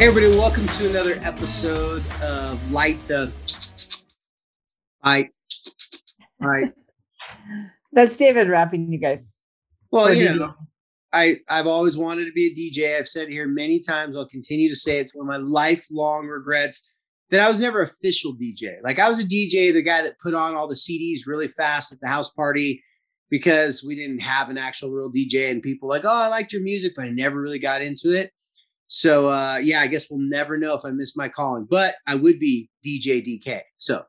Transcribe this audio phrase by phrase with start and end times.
[0.00, 3.30] Hey, everybody, welcome to another episode of Light the
[5.04, 5.28] Fight.
[6.40, 6.72] Right.
[7.92, 9.36] That's David rapping, you guys.
[9.92, 10.38] Well, Or you DJ.
[10.38, 10.54] know,
[11.12, 12.98] I, I've always wanted to be a DJ.
[12.98, 14.16] I've said it here many times.
[14.16, 16.88] I'll continue to say it's one of my lifelong regrets
[17.28, 18.76] that I was never official DJ.
[18.82, 21.92] Like I was a DJ, the guy that put on all the CDs really fast
[21.92, 22.82] at the house party
[23.28, 26.62] because we didn't have an actual real DJ and people like, oh, I liked your
[26.62, 28.32] music, but I never really got into it.
[28.92, 32.16] So uh, yeah, I guess we'll never know if I missed my calling, but I
[32.16, 33.60] would be DJ DK.
[33.78, 34.04] So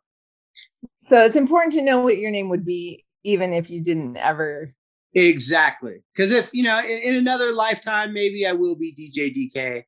[1.04, 4.74] So it's important to know what your name would be, even if you didn't ever.
[5.14, 9.84] exactly, because if you know, in, in another lifetime, maybe I will be DJ DK.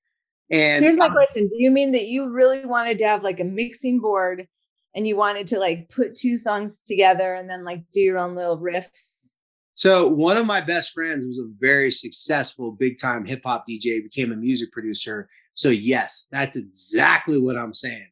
[0.51, 3.39] And Here's my I'm- question Do you mean that you really wanted to have like
[3.39, 4.47] a mixing board
[4.95, 8.35] and you wanted to like put two songs together and then like do your own
[8.35, 9.22] little riffs?
[9.75, 14.03] So one of my best friends was a very successful big time hip hop DJ,
[14.03, 15.27] became a music producer.
[15.55, 18.07] So yes, that's exactly what I'm saying.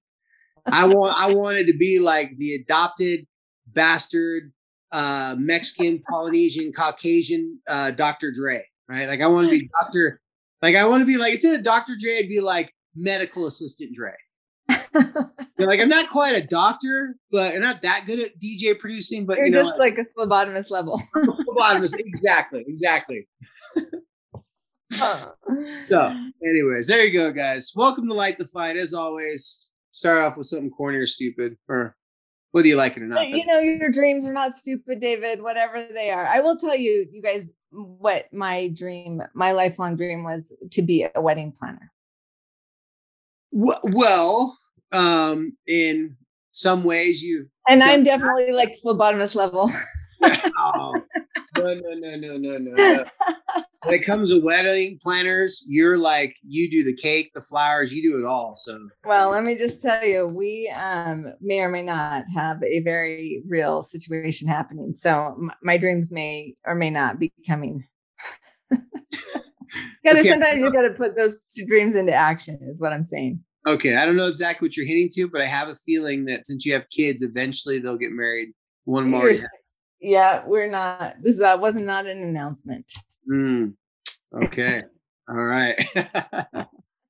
[0.66, 3.28] I want I wanted to be like the adopted
[3.68, 4.52] bastard
[4.92, 8.32] uh Mexican, Polynesian, Caucasian uh Dr.
[8.32, 9.08] Dre, right?
[9.08, 10.20] Like I want to be Dr.
[10.62, 11.96] Like I want to be like instead of Dr.
[12.00, 14.14] Dre, I'd be like medical assistant Dre.
[14.94, 19.26] You're like I'm not quite a doctor, but I'm not that good at DJ producing,
[19.26, 21.02] but You're you know just like a phlebotomist level.
[21.16, 22.00] phlebotomist.
[22.00, 23.28] exactly, exactly.
[25.88, 26.14] So,
[26.46, 27.72] anyways, there you go, guys.
[27.74, 28.76] Welcome to Light the Fight.
[28.76, 31.96] As always, start off with something corny or stupid, or
[32.52, 33.30] whether you like it or not.
[33.30, 36.28] you know, your dreams are not stupid, David, whatever they are.
[36.28, 41.08] I will tell you, you guys, what my dream, my lifelong dream was to be
[41.16, 41.90] a wedding planner.
[43.52, 44.58] Well,
[44.92, 46.16] um, in
[46.52, 47.48] some ways, you.
[47.68, 47.84] And.
[47.84, 49.72] I'm definitely like phlebotomist level.
[50.22, 51.04] no,
[51.56, 52.58] no, no, no, no, no.
[52.58, 53.06] no.
[53.84, 58.04] When it comes to wedding planners, you're like you do the cake, the flowers, you
[58.04, 58.56] do it all.
[58.56, 62.82] So, Well, let me just tell you, we um, may or may not have a
[62.82, 64.94] very real situation happening.
[64.94, 67.84] So m- my dreams may or may not be coming.
[70.06, 70.30] gotta Okay.
[70.30, 71.38] sometimes you gotta put those
[71.68, 73.44] dreams into action, is what I'm saying.
[73.68, 76.46] Okay, I don't know exactly what you're hinting to, but I have a feeling that
[76.46, 78.50] since you have kids, eventually they'll get married.
[78.86, 79.30] One more.
[79.30, 79.46] You're-
[80.04, 81.18] Yeah, we're not.
[81.22, 82.92] This uh, wasn't not an announcement.
[83.32, 83.76] Mm,
[84.46, 84.82] okay.
[85.30, 85.80] All right.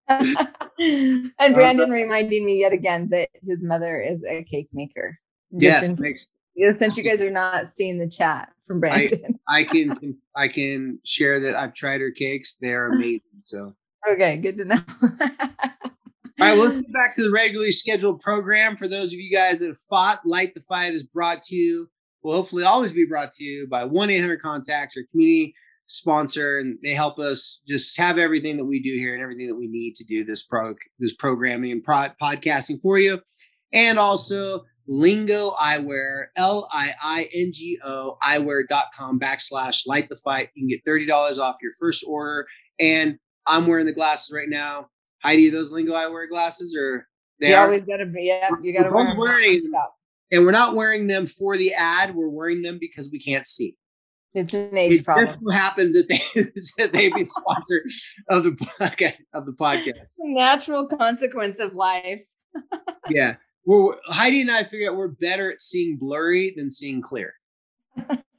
[0.09, 5.17] and Brandon reminding me yet again that his mother is a cake maker.
[5.53, 9.39] Just yes, in- makes, yeah, since you guys are not seeing the chat from Brandon.
[9.47, 9.93] I can
[10.35, 12.57] I can share that I've tried her cakes.
[12.59, 13.21] They're amazing.
[13.41, 13.73] So
[14.11, 14.79] okay, good to know.
[16.39, 18.75] All right, well, let's get back to the regularly scheduled program.
[18.75, 21.89] For those of you guys that have fought, Light the Fight is brought to you,
[22.23, 25.55] will hopefully always be brought to you by 1-800 contacts or community
[25.87, 29.55] sponsor and they help us just have everything that we do here and everything that
[29.55, 33.19] we need to do this pro this programming and pro- podcasting for you.
[33.73, 40.49] And also Liingo eyewear l-i-i-n-g-o eyewear.com backslash light the fight.
[40.55, 42.47] You can get $30 off your first order.
[42.79, 43.17] And
[43.47, 44.87] i'm wearing the glasses right now
[45.23, 47.07] heidi those Liingo eyewear glasses or
[47.39, 49.71] they you are always gotta be yeah, you gotta We're wear both them wearing-
[50.31, 53.75] and we're not wearing them for the ad we're wearing them because we can't see
[54.33, 55.25] It's an age it problem.
[55.25, 56.43] just so happens that they
[56.77, 57.83] that they be sponsor
[58.29, 60.11] of the podcast of the podcast.
[60.19, 62.23] Natural consequence of life.
[63.09, 67.33] Yeah, we're Heidi and I figure out we're better at seeing blurry than seeing clear.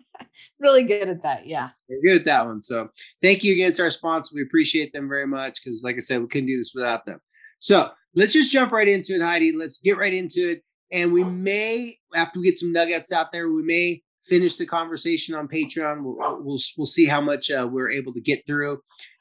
[0.59, 1.47] Really good at that.
[1.47, 1.71] Yeah.
[1.89, 2.61] We're good at that one.
[2.61, 2.89] So
[3.23, 4.33] thank you again to our sponsors.
[4.35, 7.21] We appreciate them very much because, like I said, we couldn't do this without them.
[7.59, 9.53] So let's just jump right into it, Heidi.
[9.53, 10.62] Let's get right into it.
[10.91, 15.35] And we may, after we get some nuggets out there, we may finish the conversation
[15.35, 16.03] on Patreon.
[16.03, 18.81] We'll we'll, we'll see how much uh, we're able to get through.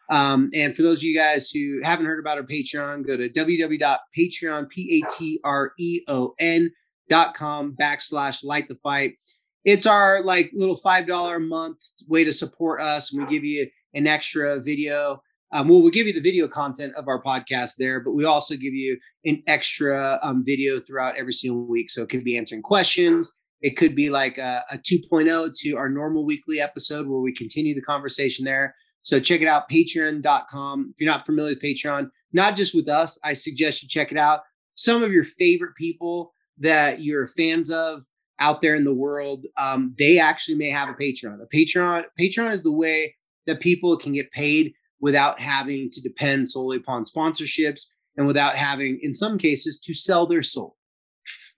[0.10, 3.30] Um, and for those of you guys who haven't heard about our Patreon, go to
[3.30, 6.72] www.patreon, P-A-T-R-E-O-N
[7.10, 9.14] dot com backslash light the fight.
[9.64, 13.14] It's our like little $5 a month way to support us.
[13.14, 15.22] And we give you an extra video.
[15.54, 18.56] Um, well, we'll give you the video content of our podcast there, but we also
[18.56, 21.92] give you an extra um, video throughout every single week.
[21.92, 23.32] So it could be answering questions.
[23.62, 27.76] It could be like a, a 2.0 to our normal weekly episode where we continue
[27.76, 28.76] the conversation there.
[29.04, 30.92] So check it out, patreon.com.
[30.94, 34.18] If you're not familiar with Patreon, not just with us, I suggest you check it
[34.18, 34.42] out.
[34.76, 38.04] Some of your favorite people that you're fans of
[38.42, 41.40] out there in the world, um, they actually may have a Patreon.
[41.42, 43.16] A Patreon, Patreon is the way
[43.48, 47.86] that people can get paid without having to depend solely upon sponsorships
[48.18, 50.76] and without having, in some cases, to sell their soul.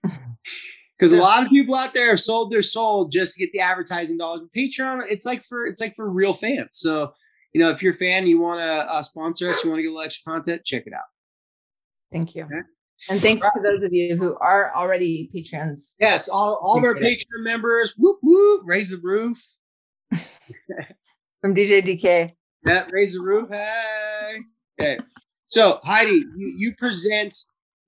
[0.96, 3.58] Because a lot of people out there have sold their soul just to get the
[3.58, 4.42] advertising dollars.
[4.56, 6.68] Patreon, it's like for it's like for real fans.
[6.72, 7.12] So,
[7.52, 9.82] you know, if you're a fan, you want to uh, sponsor us, you want to
[9.82, 11.02] get a little extra content, check it out.
[12.12, 12.44] Thank you.
[12.44, 12.60] Okay.
[13.08, 15.94] And thanks to those of you who are already patrons.
[15.98, 19.42] Yes, all, all of our Patreon members, whoop whoop, raise the roof.
[21.40, 22.32] From DJ DK.
[22.66, 23.48] Yeah, raise the roof.
[23.50, 24.38] Hey.
[24.80, 24.98] Okay.
[25.46, 27.34] So Heidi, you, you present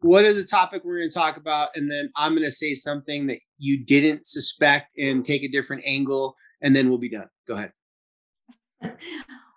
[0.00, 2.74] what is the topic we're going to talk about, and then I'm going to say
[2.74, 7.28] something that you didn't suspect and take a different angle, and then we'll be done.
[7.46, 7.72] Go ahead.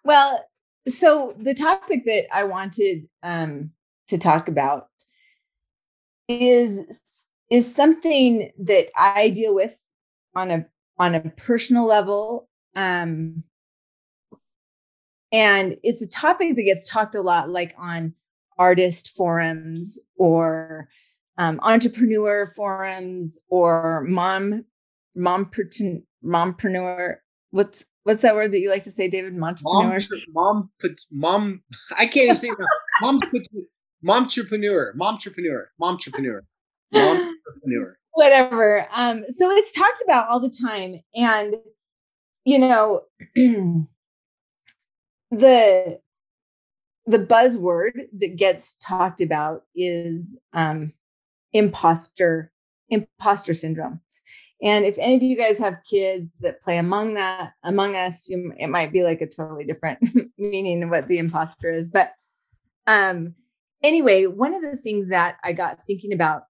[0.05, 0.43] Well,
[0.87, 3.71] so the topic that I wanted um,
[4.07, 4.87] to talk about
[6.29, 9.83] is is something that I deal with
[10.35, 10.65] on a
[10.97, 13.43] on a personal level um
[15.31, 18.13] and it's a topic that gets talked a lot like on
[18.57, 20.87] artist forums or
[21.37, 24.65] um, entrepreneur forums or mom
[25.17, 27.15] mompreneur mompreneur
[27.51, 29.33] what's what's that word that you like to say david?
[29.35, 30.09] Mompreneur?
[30.31, 30.69] mom mom
[31.11, 31.63] mom
[31.97, 32.67] i can't even say that.
[33.01, 33.21] Mom
[34.05, 36.41] momtrepreneur, momtrepreneur, momtrepreneur,
[36.93, 37.93] momtrepreneur.
[38.13, 38.87] Whatever.
[38.93, 41.55] Um, so it's talked about all the time, and
[42.45, 43.03] you know,
[45.31, 45.99] the
[47.05, 50.93] the buzzword that gets talked about is um,
[51.53, 52.51] imposter
[52.89, 54.01] imposter syndrome.
[54.61, 58.53] And if any of you guys have kids that play among that among us, you,
[58.57, 59.99] it might be like a totally different
[60.37, 61.87] meaning of what the imposter is.
[61.87, 62.13] But
[62.85, 63.35] um,
[63.83, 66.43] anyway, one of the things that I got thinking about,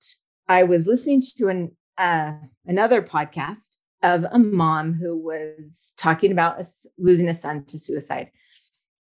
[0.48, 2.34] I was listening to an uh,
[2.66, 6.66] another podcast of a mom who was talking about a,
[6.98, 8.32] losing a son to suicide,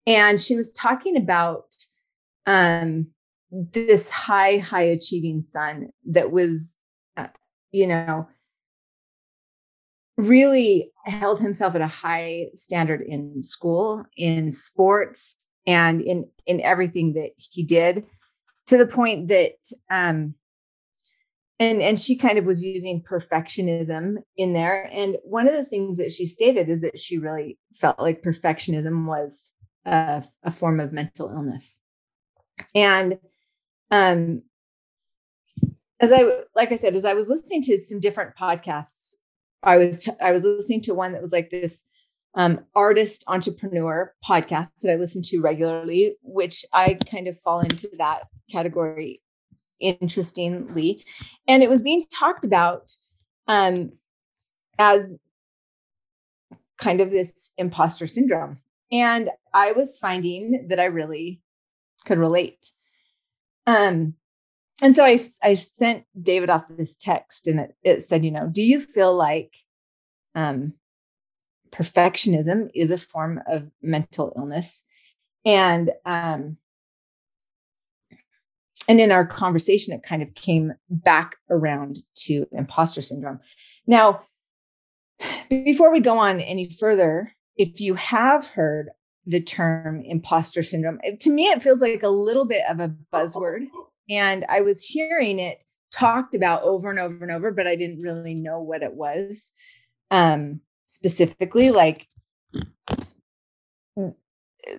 [0.07, 1.67] and she was talking about
[2.47, 3.09] um,
[3.51, 6.77] this high, high achieving son that was,
[7.17, 7.29] uh,
[7.73, 8.29] you know,
[10.17, 15.37] really held himself at a high standard in school, in sports,
[15.67, 18.05] and in in everything that he did
[18.67, 19.57] to the point that
[19.91, 20.35] um
[21.59, 24.91] and and she kind of was using perfectionism in there.
[24.93, 29.07] And one of the things that she stated is that she really felt like perfectionism
[29.07, 29.53] was
[29.87, 31.79] a, a form of mental illness.
[32.75, 33.19] And
[33.91, 34.43] um
[36.01, 36.25] as i
[36.55, 39.15] like i said as i was listening to some different podcasts
[39.63, 41.85] i was i was listening to one that was like this
[42.37, 47.89] um, artist entrepreneur podcast that I listen to regularly, which I kind of fall into
[47.99, 49.23] that category
[49.81, 51.05] interestingly.
[51.49, 52.93] And it was being talked about
[53.49, 53.93] um,
[54.79, 55.17] as
[56.79, 58.59] kind of this imposter syndrome.
[58.93, 61.41] And I was finding that I really
[62.05, 62.73] could relate.
[63.67, 64.15] Um,
[64.83, 68.47] and so I, I sent David off this text and it, it said, you know,
[68.47, 69.55] do you feel like
[70.35, 70.75] um,
[71.77, 74.83] perfectionism is a form of mental illness.
[75.45, 76.57] And um
[78.89, 83.41] and in our conversation it kind of came back around to imposter syndrome.
[83.87, 84.23] Now
[85.49, 88.91] before we go on any further if you have heard
[89.25, 93.67] the term imposter syndrome to me it feels like a little bit of a buzzword.
[94.09, 95.59] And i was hearing it
[95.93, 99.53] talked about over and over and over but i didn't really know what it was.
[100.11, 102.07] Um specifically like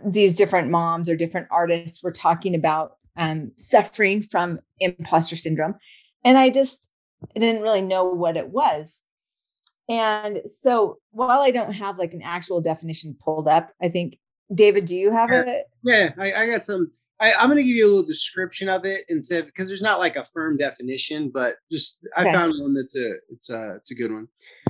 [0.06, 5.76] these different moms or different artists were talking about um, suffering from imposter syndrome
[6.24, 6.90] and i just
[7.36, 9.02] I didn't really know what it was.
[9.90, 14.18] And so while i don't have like an actual definition pulled up i think
[14.54, 17.76] david do you have it yeah I, I got some I, am going to give
[17.76, 21.56] you a little description of it instead because there's not like a firm definition, but
[21.72, 22.30] just okay.
[22.30, 24.28] I found one that's a it's a it's a good one.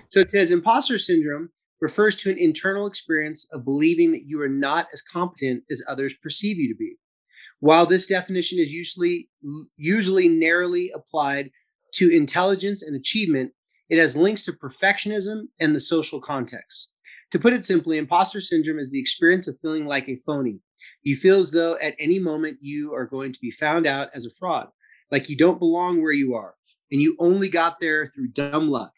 [0.09, 1.49] So it says imposter syndrome
[1.81, 6.15] refers to an internal experience of believing that you are not as competent as others
[6.15, 6.95] perceive you to be.
[7.59, 9.29] While this definition is usually
[9.77, 11.49] usually narrowly applied
[11.95, 13.51] to intelligence and achievement,
[13.89, 16.89] it has links to perfectionism and the social context.
[17.31, 20.59] To put it simply, imposter syndrome is the experience of feeling like a phony.
[21.03, 24.25] You feel as though at any moment you are going to be found out as
[24.25, 24.67] a fraud,
[25.11, 26.55] like you don't belong where you are,
[26.91, 28.91] and you only got there through dumb luck.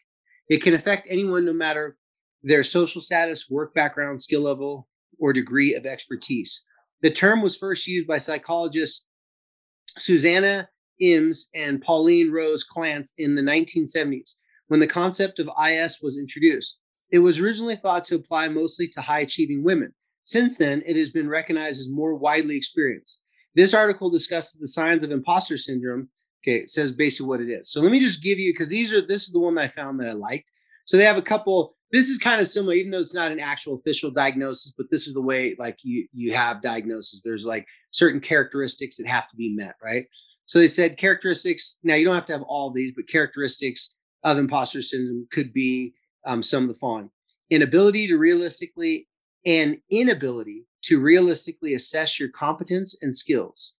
[0.48, 1.96] It can affect anyone no matter
[2.42, 6.64] their social status, work background, skill level, or degree of expertise.
[7.02, 9.04] The term was first used by psychologists
[9.98, 10.66] Suzanne
[11.02, 14.34] Imes and Pauline Rose Clance in the 1970s
[14.68, 16.78] when the concept of IS was introduced.
[17.10, 19.92] It was originally thought to apply mostly to high achieving women.
[20.30, 23.20] Since then, it has been recognized as more widely experienced.
[23.56, 26.08] This article discusses the signs of imposter syndrome.
[26.44, 27.72] Okay, it says basically what it is.
[27.72, 29.68] So let me just give you because these are this is the one that I
[29.68, 30.44] found that I liked.
[30.84, 31.74] So they have a couple.
[31.90, 35.08] This is kind of similar, even though it's not an actual official diagnosis, but this
[35.08, 37.22] is the way like you you have diagnosis.
[37.24, 40.06] There's like certain characteristics that have to be met, right?
[40.46, 41.78] So they said characteristics.
[41.82, 45.92] Now you don't have to have all these, but characteristics of imposter syndrome could be
[46.24, 47.10] um, some of the following:
[47.50, 49.08] inability to realistically
[49.46, 53.72] and inability to realistically assess your competence and skills,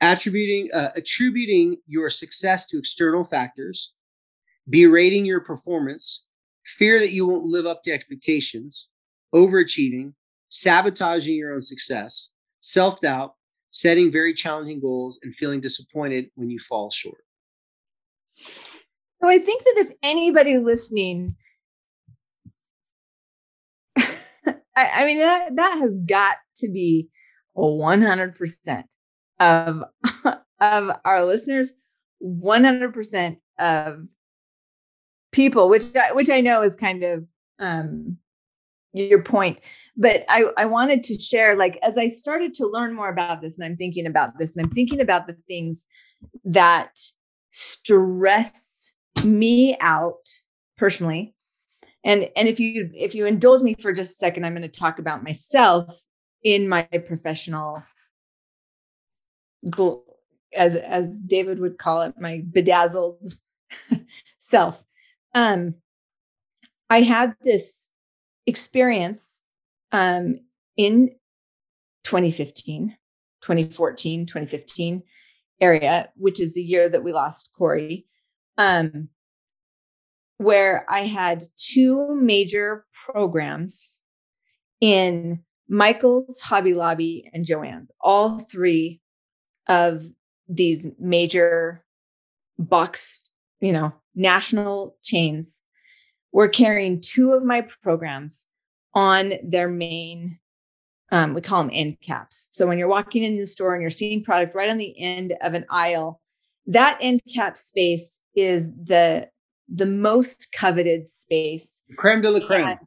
[0.00, 3.92] attributing uh, attributing your success to external factors,
[4.68, 6.24] berating your performance,
[6.64, 8.88] fear that you won't live up to expectations,
[9.34, 10.12] overachieving,
[10.48, 13.34] sabotaging your own success, self doubt,
[13.70, 17.22] setting very challenging goals, and feeling disappointed when you fall short.
[19.20, 21.34] So I think that if anybody listening,
[23.96, 24.14] I,
[24.86, 27.08] I, mean that that has got to be
[27.52, 28.86] one hundred percent
[29.40, 29.84] of
[30.60, 31.72] of our listeners,
[32.18, 34.06] one hundred percent of
[35.32, 37.24] people, which which I know is kind of
[37.58, 38.18] um,
[38.92, 39.58] your point.
[39.96, 43.58] But i i wanted to share like as i started to learn more about this
[43.58, 45.86] and i'm thinking about this and i'm thinking about the things
[46.44, 46.98] that
[47.52, 48.92] stress
[49.24, 50.28] me out
[50.76, 51.34] personally
[52.08, 54.68] and and if you if you indulge me for just a second i'm going to
[54.68, 56.04] talk about myself
[56.42, 57.82] in my professional
[60.56, 63.34] as as david would call it my bedazzled
[64.38, 64.82] self.
[65.34, 65.74] Um
[66.90, 67.88] i had this
[68.46, 69.42] experience
[69.92, 70.40] um,
[70.76, 71.10] in
[72.04, 72.96] 2015,
[73.42, 75.02] 2014, 2015
[75.60, 78.06] area, which is the year that we lost Corey,
[78.56, 79.08] um,
[80.38, 84.00] where I had two major programs
[84.80, 89.00] in Michael's, Hobby Lobby, and Joann's, all three
[89.68, 90.06] of
[90.48, 91.84] these major
[92.58, 93.24] box,
[93.60, 95.62] you know, national chains
[96.32, 98.46] were carrying two of my programs
[98.94, 100.38] on their main
[101.10, 102.48] um, we call them end caps.
[102.50, 105.34] So when you're walking in the store and you're seeing product right on the end
[105.40, 106.20] of an aisle,
[106.66, 109.28] that end cap space is the
[109.68, 111.82] the most coveted space.
[111.96, 112.78] Creme de la creme.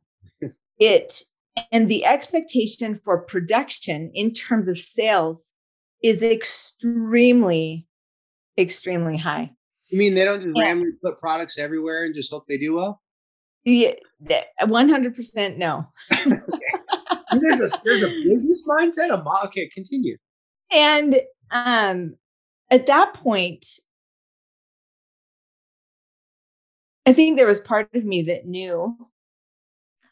[0.79, 1.23] it
[1.71, 5.53] and the expectation for production in terms of sales
[6.01, 7.87] is extremely,
[8.57, 9.51] extremely high.
[9.89, 10.63] You mean they don't just yeah.
[10.63, 13.01] randomly put products everywhere and just hope they do well?
[13.63, 13.91] Yeah,
[14.65, 15.85] one hundred percent no.
[16.09, 19.09] there's a there's a business mindset.
[19.09, 20.17] A okay, continue.
[20.71, 21.19] And
[21.51, 22.15] um,
[22.71, 23.67] at that point,
[27.05, 28.95] I think there was part of me that knew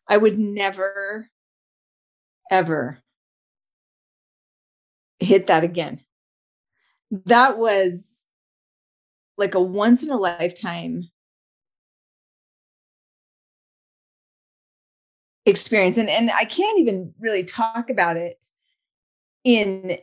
[0.07, 1.29] I would never,
[2.49, 2.99] ever
[5.19, 6.01] hit that again.
[7.25, 8.25] That was
[9.37, 11.09] like a once in a lifetime
[15.45, 18.45] experience and and I can't even really talk about it
[19.43, 19.97] in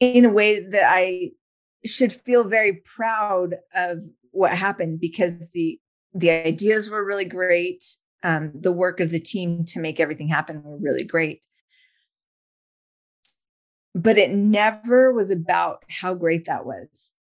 [0.00, 1.30] in a way that I
[1.86, 3.98] should feel very proud of
[4.32, 5.78] what happened because the
[6.14, 7.84] the ideas were really great.
[8.22, 11.44] Um, the work of the team to make everything happen were really great.
[13.94, 17.12] But it never was about how great that was.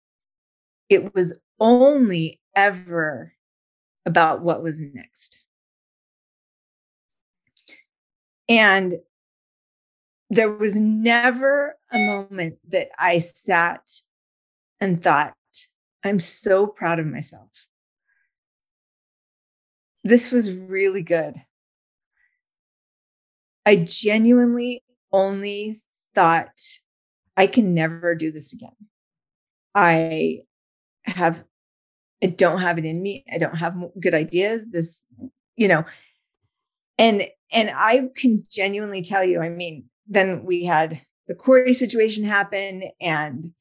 [0.89, 3.33] It was only ever
[4.07, 5.41] about what was next.
[8.49, 8.95] And
[10.31, 13.89] there was never a moment that I sat
[14.81, 15.35] and thought,
[16.05, 17.49] I'm so proud of myself.
[20.03, 21.35] This was really good.
[23.65, 25.77] I genuinely only
[26.15, 26.61] thought,
[27.37, 28.77] I can never do this again.
[29.75, 30.41] I
[31.05, 31.45] have
[32.23, 33.25] I don't have it in me.
[33.31, 34.63] I don't have good ideas.
[34.71, 35.03] This,
[35.57, 35.85] you know,
[36.97, 39.41] and and I can genuinely tell you.
[39.41, 43.53] I mean, then we had the Corey situation happen, and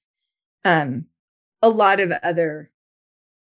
[0.65, 1.05] um,
[1.61, 2.71] a lot of other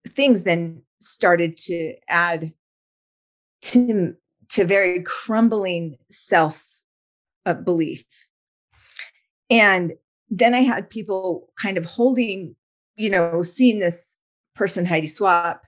[0.10, 2.54] things then started to add
[3.62, 4.16] to
[4.50, 6.82] to very crumbling self
[7.46, 8.06] uh, belief
[9.50, 9.94] and
[10.30, 12.56] then i had people kind of holding
[12.96, 14.18] you know seeing this
[14.56, 15.66] person, Heidi Swapp,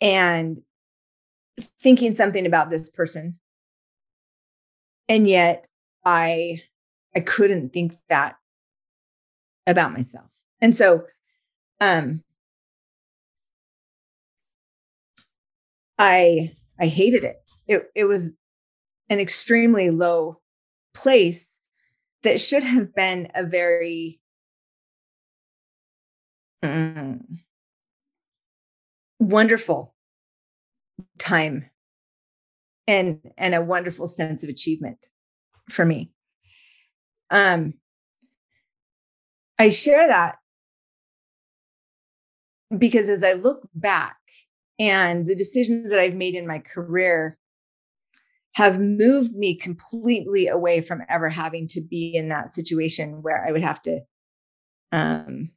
[0.00, 0.62] and
[1.80, 3.38] thinking something about this person.
[5.08, 5.66] And yet
[6.04, 6.62] I
[7.14, 8.36] I couldn't think that
[9.66, 10.26] about myself.
[10.60, 11.04] And so
[11.80, 12.22] um
[15.98, 17.36] I I hated it.
[17.66, 18.32] It it was
[19.08, 20.40] an extremely low
[20.94, 21.60] place
[22.22, 24.20] that should have been a very
[26.62, 27.42] mm,
[29.18, 29.94] wonderful
[31.18, 31.70] time
[32.86, 35.06] and and a wonderful sense of achievement
[35.70, 36.10] for me
[37.30, 37.74] um
[39.58, 40.36] i share that
[42.76, 44.16] because as i look back
[44.78, 47.38] and the decisions that i've made in my career
[48.54, 53.52] have moved me completely away from ever having to be in that situation where i
[53.52, 54.00] would have to
[54.92, 55.50] um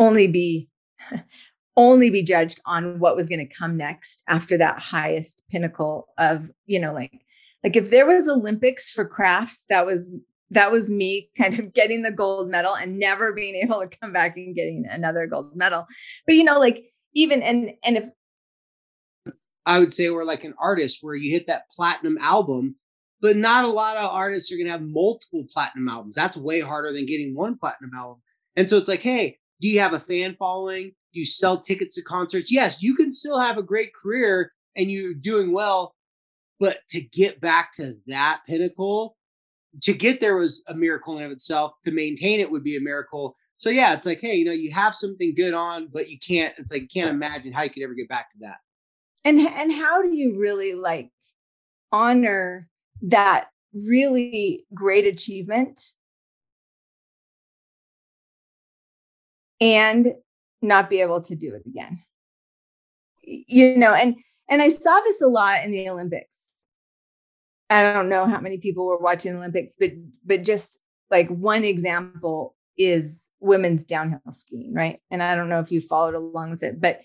[0.00, 0.68] only be
[1.76, 6.50] only be judged on what was going to come next after that highest pinnacle of
[6.66, 7.20] you know like
[7.64, 10.12] like if there was olympics for crafts that was
[10.50, 14.12] that was me kind of getting the gold medal and never being able to come
[14.12, 15.86] back and getting another gold medal
[16.26, 18.04] but you know like even and and if
[19.66, 22.74] i would say we're like an artist where you hit that platinum album
[23.22, 26.60] but not a lot of artists are going to have multiple platinum albums that's way
[26.60, 28.20] harder than getting one platinum album
[28.56, 30.92] and so it's like hey do you have a fan following?
[31.12, 32.50] Do you sell tickets to concerts?
[32.50, 35.94] Yes, you can still have a great career and you're doing well.
[36.60, 39.16] But to get back to that pinnacle,
[39.82, 41.72] to get there was a miracle in of itself.
[41.84, 43.36] To maintain it would be a miracle.
[43.56, 46.54] So yeah, it's like, hey, you know, you have something good on, but you can't.
[46.58, 48.58] It's like you can't imagine how you could ever get back to that.
[49.24, 51.10] And and how do you really like
[51.92, 52.68] honor
[53.02, 55.80] that really great achievement
[59.60, 60.14] and
[60.62, 62.02] not be able to do it again
[63.22, 64.16] you know and
[64.50, 66.52] and i saw this a lot in the olympics.
[67.70, 69.90] I don't know how many people were watching the olympics but
[70.24, 75.00] but just like one example is women's downhill skiing right?
[75.10, 77.00] And i don't know if you followed along with it but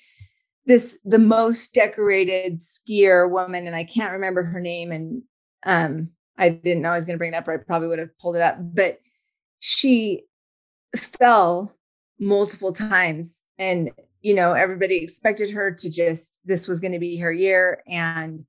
[0.66, 5.22] this the most decorated skier woman and i can't remember her name and
[5.66, 8.00] um i didn't know i was going to bring it up or i probably would
[8.00, 8.98] have pulled it up but
[9.60, 10.24] she
[10.96, 11.76] fell
[12.20, 13.92] multiple times and
[14.26, 18.44] you know everybody expected her to just this was going to be her year and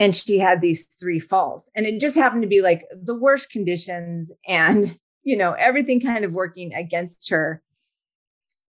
[0.00, 1.70] and she had these three falls.
[1.74, 6.24] And it just happened to be like the worst conditions and you know everything kind
[6.24, 7.62] of working against her.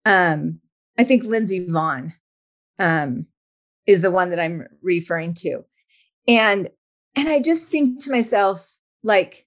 [0.06, 0.60] Um
[0.96, 2.12] i think lindsey vonn
[2.78, 3.26] um
[3.86, 5.64] is the one that i'm referring to.
[6.28, 6.68] And
[7.16, 8.70] and i just think to myself
[9.02, 9.44] like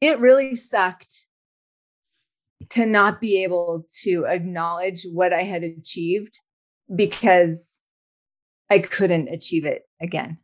[0.00, 1.24] it really sucked
[2.70, 6.38] to not be able to acknowledge what I had achieved
[6.94, 7.80] because
[8.70, 10.38] I couldn't achieve it again.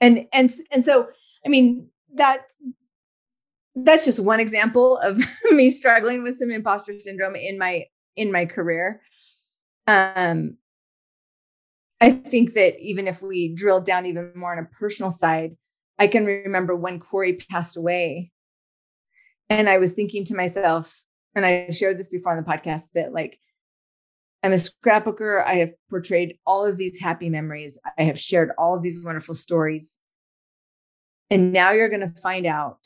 [0.00, 1.08] And and and so
[1.44, 2.42] I mean that
[3.76, 7.84] that's just one example of me struggling with some imposter syndrome in my
[8.16, 9.00] in my career.
[9.86, 10.56] Um
[12.00, 15.56] I think that even if we drill down even more on a personal side,
[15.98, 18.30] I can remember when Corey passed away
[19.50, 21.02] and I was thinking to myself,
[21.34, 23.38] and I shared this before on the podcast that like
[24.42, 25.44] I'm a scrapbooker.
[25.44, 27.78] I have portrayed all of these happy memories.
[27.98, 29.98] I have shared all of these wonderful stories.
[31.30, 32.78] And now you're going to find out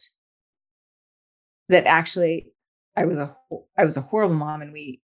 [1.68, 2.52] that actually
[2.96, 3.34] I was a
[3.78, 5.00] I was a horrible mom and we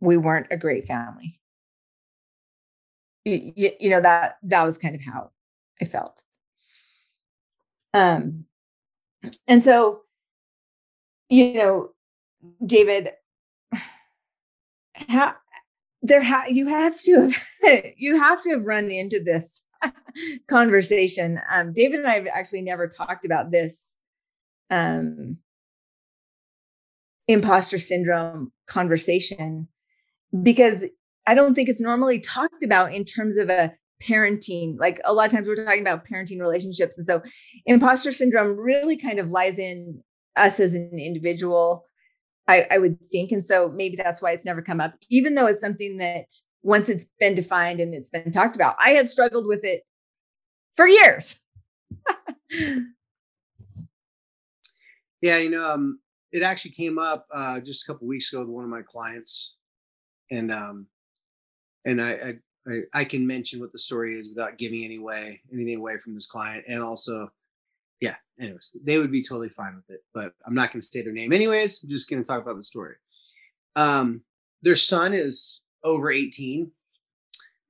[0.00, 1.40] we weren't a great family.
[3.24, 5.30] You, you know that that was kind of how
[5.82, 6.22] I felt.
[7.92, 8.44] Um
[9.48, 10.02] and so
[11.28, 11.90] you know
[12.64, 13.10] David,
[14.94, 15.34] how
[16.02, 17.30] there ha- you have to
[17.62, 19.62] have you have to have run into this
[20.48, 21.40] conversation.
[21.52, 23.96] Um, David and I have actually never talked about this
[24.70, 25.38] um,
[27.28, 29.68] imposter syndrome conversation
[30.42, 30.84] because
[31.26, 34.76] I don't think it's normally talked about in terms of a parenting.
[34.78, 37.22] Like a lot of times we're talking about parenting relationships, and so
[37.64, 40.02] imposter syndrome really kind of lies in
[40.36, 41.84] us as an individual
[42.48, 43.32] I, I would think.
[43.32, 46.32] And so maybe that's why it's never come up, even though it's something that
[46.62, 49.82] once it's been defined and it's been talked about, I have struggled with it
[50.76, 51.40] for years.
[55.20, 56.00] yeah, you know, um,
[56.32, 59.54] it actually came up uh, just a couple weeks ago with one of my clients,
[60.30, 60.86] and um,
[61.84, 62.34] and I,
[62.68, 66.14] I I can mention what the story is without giving any way anything away from
[66.14, 67.30] this client, and also
[68.00, 68.16] yeah.
[68.40, 71.12] Anyways, they would be totally fine with it, but I'm not going to say their
[71.12, 71.32] name.
[71.32, 72.96] Anyways, I'm just going to talk about the story.
[73.76, 74.22] Um,
[74.62, 76.70] their son is over 18,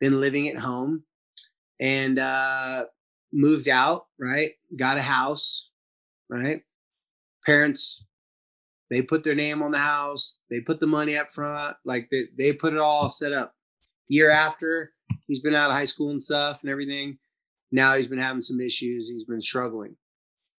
[0.01, 1.05] been living at home,
[1.81, 2.85] and uh,
[3.33, 4.07] moved out.
[4.19, 5.71] Right, got a house.
[6.29, 6.63] Right,
[7.45, 8.05] parents
[8.91, 10.41] they put their name on the house.
[10.51, 11.77] They put the money up front.
[11.85, 13.55] Like they, they put it all set up.
[14.09, 14.93] Year after,
[15.27, 17.19] he's been out of high school and stuff and everything.
[17.73, 19.09] Now he's been having some issues.
[19.09, 19.97] He's been struggling.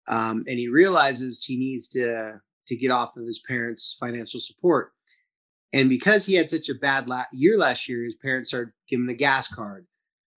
[0.08, 4.92] Um, and he realizes he needs to to get off of his parents' financial support.
[5.74, 9.06] And because he had such a bad la- year last year, his parents started giving
[9.06, 9.86] him a gas card,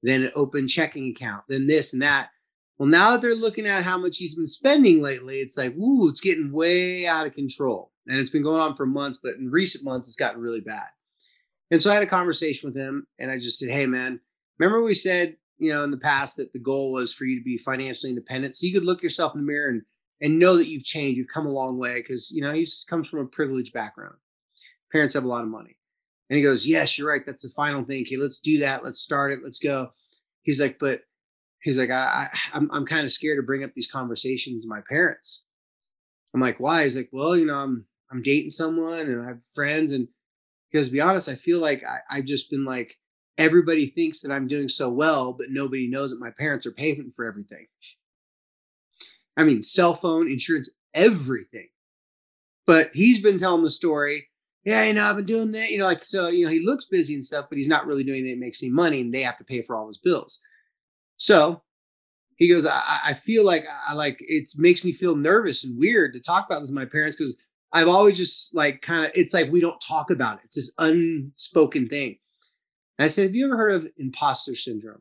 [0.03, 2.31] then an open checking account, then this and that.
[2.79, 6.09] Well, now that they're looking at how much he's been spending lately, it's like, ooh,
[6.09, 7.93] it's getting way out of control.
[8.07, 10.87] And it's been going on for months, but in recent months, it's gotten really bad.
[11.71, 14.21] And so I had a conversation with him and I just said, hey, man,
[14.59, 17.45] remember we said, you know, in the past that the goal was for you to
[17.45, 18.57] be financially independent.
[18.57, 19.83] So you could look yourself in the mirror and,
[20.23, 23.09] and know that you've changed, you've come a long way because, you know, he comes
[23.09, 24.17] from a privileged background.
[24.91, 25.77] Parents have a lot of money.
[26.29, 27.25] And he goes, yes, you're right.
[27.27, 28.03] That's the final thing.
[28.03, 28.85] Okay, let's do that.
[28.85, 29.41] Let's start it.
[29.45, 29.91] Let's go.
[30.43, 31.03] He's like, but
[31.63, 34.71] he's like, I, I I'm, I'm kind of scared to bring up these conversations with
[34.71, 35.43] my parents.
[36.33, 36.85] I'm like, why?
[36.85, 39.93] He's like, well, you know, I'm, I'm dating someone and I have friends.
[39.93, 40.09] And
[40.71, 42.97] because to be honest, I feel like I, I've just been like,
[43.39, 47.13] everybody thinks that I'm doing so well, but nobody knows that my parents are paying
[47.15, 47.67] for everything.
[49.37, 51.69] I mean, cell phone, insurance, everything.
[52.67, 54.29] But he's been telling the story.
[54.65, 55.71] Yeah, you know, I've been doing that.
[55.71, 58.05] You know, like, so, you know, he looks busy and stuff, but he's not really
[58.05, 60.41] doing that makes any money and they have to pay for all his bills.
[61.17, 61.63] So
[62.37, 66.15] he goes, I, I feel like I like it makes me feel nervous and weird
[66.15, 67.37] to talk about this with my parents because
[67.73, 70.45] I've always just like kind of it's like we don't talk about it.
[70.45, 72.17] It's this unspoken thing.
[73.01, 75.01] And I said, Have you ever heard of imposter syndrome?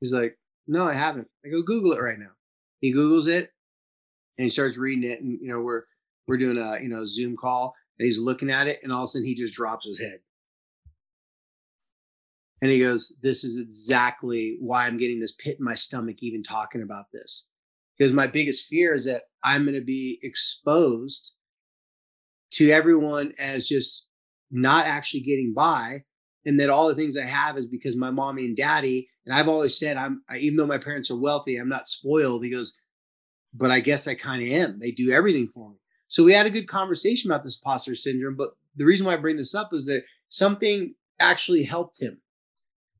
[0.00, 1.28] He's like, No, I haven't.
[1.46, 2.32] I go Google it right now.
[2.80, 3.52] He Googles it
[4.36, 5.20] and he starts reading it.
[5.20, 5.84] And you know, we're
[6.26, 9.04] we're doing a you know Zoom call and he's looking at it, and all of
[9.04, 10.18] a sudden he just drops his head.
[12.62, 16.42] And he goes, This is exactly why I'm getting this pit in my stomach, even
[16.42, 17.46] talking about this.
[17.96, 21.30] Because my biggest fear is that I'm going to be exposed
[22.54, 24.04] to everyone as just
[24.50, 26.02] not actually getting by.
[26.46, 29.48] And that all the things I have is because my mommy and daddy, and I've
[29.48, 32.44] always said, I'm, I, even though my parents are wealthy, I'm not spoiled.
[32.44, 32.74] He goes,
[33.52, 34.78] but I guess I kind of am.
[34.78, 35.76] They do everything for me.
[36.06, 38.36] So we had a good conversation about this imposter syndrome.
[38.36, 42.20] But the reason why I bring this up is that something actually helped him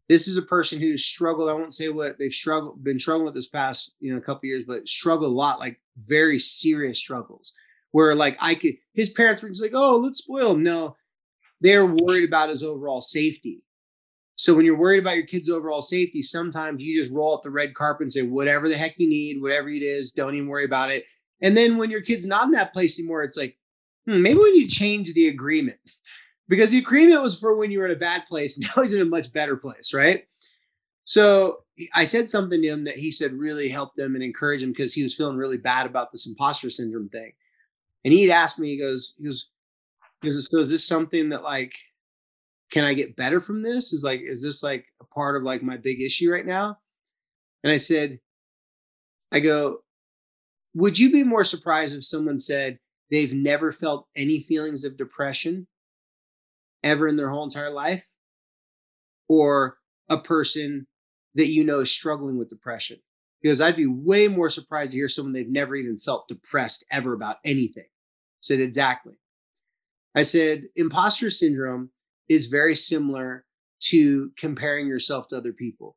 [0.09, 1.51] this is a person who's struggled.
[1.51, 4.48] I won't say what they've struggled, been struggling with this past, you know, a couple
[4.48, 7.53] years, but struggled a lot, like very serious struggles.
[7.90, 10.96] Where like I could, his parents were just like, "Oh, let's spoil him." No,
[11.61, 13.62] they're worried about his overall safety.
[14.37, 17.51] So when you're worried about your kid's overall safety, sometimes you just roll up the
[17.51, 20.64] red carpet and say, "Whatever the heck you need, whatever it is, don't even worry
[20.64, 21.05] about it."
[21.40, 23.57] And then when your kid's not in that place anymore, it's like,
[24.07, 25.79] hmm, maybe we need to change the agreement
[26.49, 28.59] because the agreement was for when you were in a bad place.
[28.77, 30.25] Now he's in a much better place, right?
[31.05, 34.71] So I said something to him that he said really helped him and encouraged him
[34.71, 37.33] because he was feeling really bad about this imposter syndrome thing.
[38.05, 39.49] And he'd asked me, he goes, he goes,
[40.22, 41.74] goes, so is this something that like,
[42.70, 43.92] can I get better from this?
[43.92, 46.78] Is like, is this like a part of like my big issue right now?
[47.64, 48.18] And I said,
[49.33, 49.78] I go,
[50.74, 52.78] would you be more surprised if someone said
[53.11, 55.66] they've never felt any feelings of depression
[56.83, 58.07] ever in their whole entire life
[59.28, 59.78] or
[60.09, 60.87] a person
[61.35, 62.98] that you know is struggling with depression
[63.42, 67.12] because I'd be way more surprised to hear someone they've never even felt depressed ever
[67.12, 67.85] about anything.
[67.85, 69.14] I said exactly.
[70.14, 71.90] I said imposter syndrome
[72.29, 73.44] is very similar
[73.81, 75.97] to comparing yourself to other people.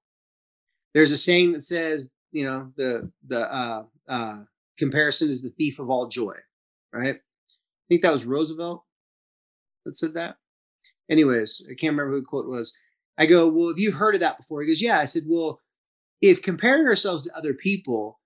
[0.94, 4.38] There's a saying that says, you know, the the uh, uh,
[4.78, 6.36] comparison is the thief of all joy,
[6.94, 7.16] right?
[7.16, 8.84] I think that was Roosevelt
[9.86, 10.36] that said that
[11.12, 12.74] anyways, I can't remember who the quote was.
[13.18, 14.62] I go, well, have you heard of that before?
[14.62, 14.98] He goes, yeah.
[14.98, 15.60] I said, well,
[16.22, 18.20] if comparing ourselves to other people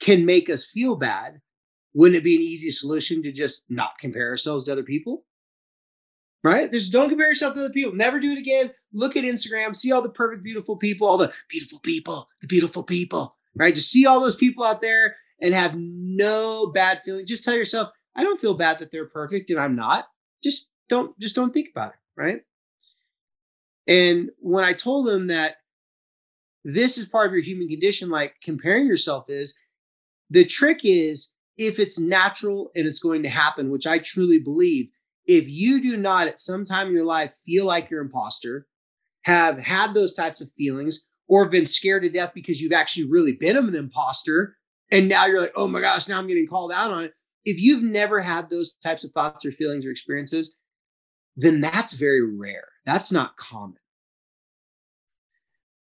[0.00, 1.40] can make us feel bad,
[1.94, 5.24] wouldn't it be an easy solution to just not compare ourselves to other people?
[6.42, 6.70] Right?
[6.70, 7.92] Just don't compare yourself to other people.
[7.92, 8.70] Never do it again.
[8.92, 12.82] Look at Instagram, see all the perfect, beautiful people, all the beautiful people, the beautiful
[12.82, 13.74] people, right?
[13.74, 17.26] Just see all those people out there and have no bad feeling.
[17.26, 20.06] Just tell yourself, I don't feel bad that they're perfect and I'm not.
[20.42, 22.42] Just don't, just don't think about it right?
[23.88, 25.56] And when I told him that
[26.64, 29.56] this is part of your human condition, like comparing yourself is,
[30.28, 34.86] the trick is if it's natural and it's going to happen, which I truly believe,
[35.26, 38.66] if you do not at some time in your life feel like you're imposter,
[39.24, 43.04] have had those types of feelings, or have been scared to death because you've actually
[43.04, 44.56] really been an imposter,
[44.90, 47.12] And now you're like, oh my gosh, now I'm getting called out on it.
[47.44, 50.56] If you've never had those types of thoughts or feelings or experiences,
[51.36, 52.68] then that's very rare.
[52.84, 53.76] That's not common.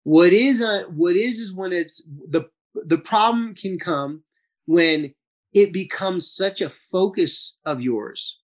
[0.04, 4.24] What is a what is is when it's the the problem can come
[4.66, 5.14] when
[5.54, 8.40] it becomes such a focus of yours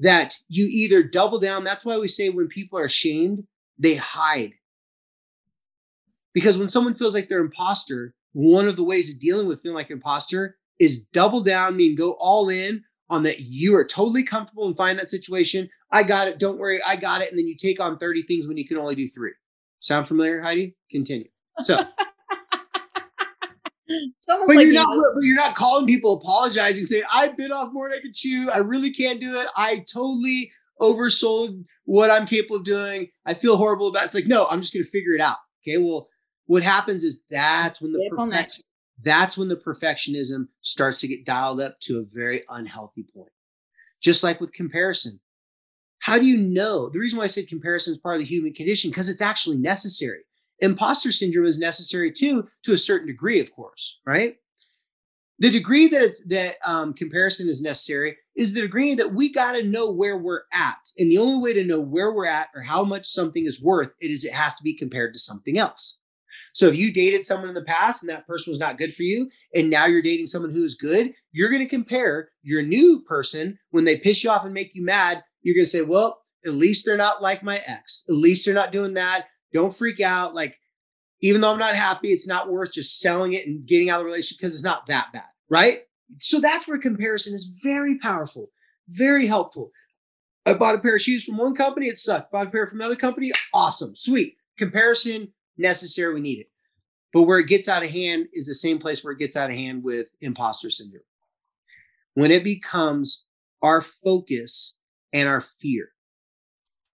[0.00, 1.64] that you either double down.
[1.64, 3.44] That's why we say when people are ashamed,
[3.78, 4.54] they hide.
[6.32, 9.76] Because when someone feels like they're imposter, one of the ways of dealing with feeling
[9.76, 14.24] like an imposter is double down, mean go all in on that you are totally
[14.24, 15.68] comfortable and find that situation.
[15.92, 16.38] I got it.
[16.38, 16.80] Don't worry.
[16.84, 17.30] I got it.
[17.30, 19.32] And then you take on 30 things when you can only do three.
[19.80, 20.74] Sound familiar, Heidi?
[20.90, 21.28] Continue.
[21.60, 21.76] So
[24.26, 27.88] but like you're not but you're not calling people apologizing saying i bit off more
[27.88, 28.50] than i could chew.
[28.50, 29.46] I really can't do it.
[29.56, 33.08] I totally oversold what i'm capable of doing.
[33.26, 34.06] I feel horrible about it.
[34.06, 35.36] it's like no i'm just going to figure it out.
[35.66, 36.08] Okay well
[36.46, 38.64] what happens is that's when the perfection
[39.02, 43.30] that's when the perfectionism starts to get dialed up to a very unhealthy point.
[44.00, 45.20] Just like with comparison.
[45.98, 46.90] How do you know?
[46.90, 49.56] The reason why i said comparison is part of the human condition because it's actually
[49.56, 50.20] necessary
[50.60, 54.36] imposter syndrome is necessary too, to a certain degree, of course, right?
[55.40, 59.52] The degree that it's that um, comparison is necessary is the degree that we got
[59.52, 62.62] to know where we're at, and the only way to know where we're at or
[62.62, 65.98] how much something is worth it is it has to be compared to something else.
[66.52, 69.02] So if you dated someone in the past and that person was not good for
[69.02, 73.00] you, and now you're dating someone who is good, you're going to compare your new
[73.02, 75.24] person when they piss you off and make you mad.
[75.42, 78.04] You're going to say, well, at least they're not like my ex.
[78.08, 79.26] At least they're not doing that.
[79.54, 80.34] Don't freak out.
[80.34, 80.60] Like,
[81.22, 84.00] even though I'm not happy, it's not worth just selling it and getting out of
[84.00, 85.82] the relationship because it's not that bad, right?
[86.18, 88.50] So that's where comparison is very powerful,
[88.88, 89.70] very helpful.
[90.44, 92.30] I bought a pair of shoes from one company, it sucked.
[92.30, 94.36] Bought a pair from another company, awesome, sweet.
[94.58, 96.50] Comparison necessary, we need it.
[97.12, 99.48] But where it gets out of hand is the same place where it gets out
[99.48, 101.04] of hand with imposter syndrome.
[102.14, 103.24] When it becomes
[103.62, 104.74] our focus
[105.12, 105.93] and our fear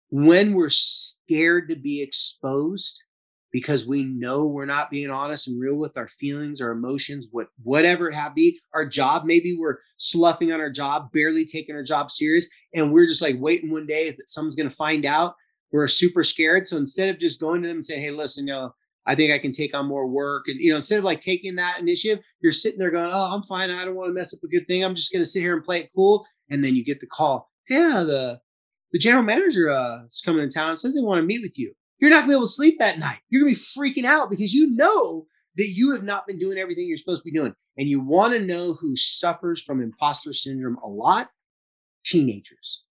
[0.10, 3.04] when we're scared to be exposed
[3.52, 7.48] because we know we're not being honest and real with our feelings our emotions what
[7.64, 11.84] whatever it have be our job maybe we're sloughing on our job barely taking our
[11.84, 15.36] job serious and we're just like waiting one day that someone's going to find out
[15.72, 16.68] we're super scared.
[16.68, 18.74] So instead of just going to them and saying hey listen you know
[19.06, 21.56] i think i can take on more work and you know instead of like taking
[21.56, 23.72] that initiative you're sitting there going oh i'm fine.
[23.72, 24.84] I don't want to mess up a good thing.
[24.84, 27.08] I'm just going to sit here and play it cool and then you get the
[27.08, 28.40] call yeah the
[28.92, 31.58] the general manager uh, is coming to town and says they want to meet with
[31.58, 31.74] you.
[32.00, 33.20] You're not going to be able to sleep that night.
[33.30, 35.26] You're going to be freaking out because you know
[35.58, 37.54] that you have not been doing everything you're supposed to be doing.
[37.78, 41.30] And you want to know who suffers from imposter syndrome a lot?
[42.06, 42.84] Teenagers.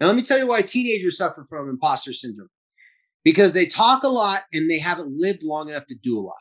[0.00, 2.48] Now, let me tell you why teenagers suffer from imposter syndrome
[3.24, 6.36] because they talk a lot and they haven't lived long enough to do a lot.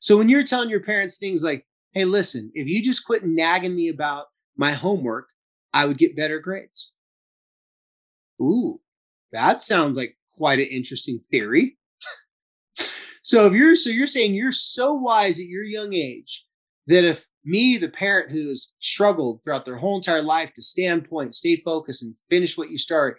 [0.00, 3.74] So when you're telling your parents things like, hey, listen, if you just quit nagging
[3.74, 4.26] me about
[4.58, 5.28] my homework,
[5.72, 6.92] I would get better grades.
[8.40, 8.80] Ooh,
[9.32, 11.78] that sounds like quite an interesting theory.
[13.22, 16.44] so if you're so you're saying you're so wise at your young age
[16.86, 21.08] that if me, the parent who has struggled throughout their whole entire life to stand
[21.08, 23.18] point, stay focused, and finish what you start,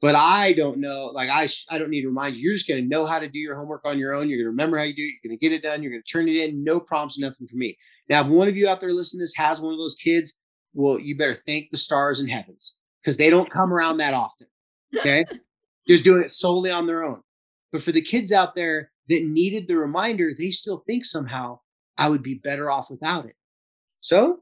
[0.00, 2.42] but I don't know, like I, sh- I don't need to remind you.
[2.42, 4.28] You're just going to know how to do your homework on your own.
[4.28, 5.14] You're going to remember how you do it.
[5.22, 5.82] You're going to get it done.
[5.82, 6.62] You're going to turn it in.
[6.62, 7.76] No problems, nothing for me.
[8.08, 10.34] Now, if one of you out there listening to this has one of those kids,
[10.78, 14.46] well, you better thank the stars and heavens because they don't come around that often.
[14.96, 15.24] Okay.
[15.88, 17.20] Just doing it solely on their own.
[17.72, 21.58] But for the kids out there that needed the reminder, they still think somehow
[21.98, 23.34] I would be better off without it.
[24.00, 24.40] So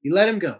[0.00, 0.56] you let them go.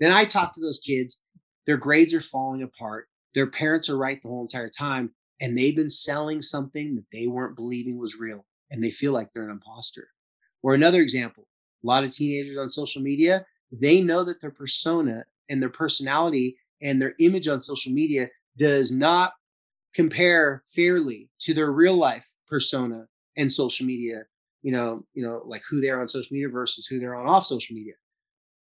[0.00, 1.20] Then I talk to those kids.
[1.66, 3.08] Their grades are falling apart.
[3.34, 5.10] Their parents are right the whole entire time.
[5.42, 8.46] And they've been selling something that they weren't believing was real.
[8.70, 10.08] And they feel like they're an imposter.
[10.62, 11.44] Or another example
[11.84, 16.56] a lot of teenagers on social media, they know that their persona and their personality
[16.82, 19.34] and their image on social media does not
[19.94, 24.22] compare fairly to their real life persona and social media
[24.62, 27.26] you know you know like who they are on social media versus who they're on
[27.26, 27.94] off social media.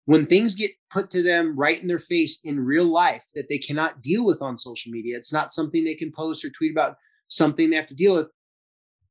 [0.06, 3.60] When things get put to them right in their face in real life that they
[3.60, 6.98] cannot deal with on social media it's not something they can post or tweet about
[7.28, 8.28] something they have to deal with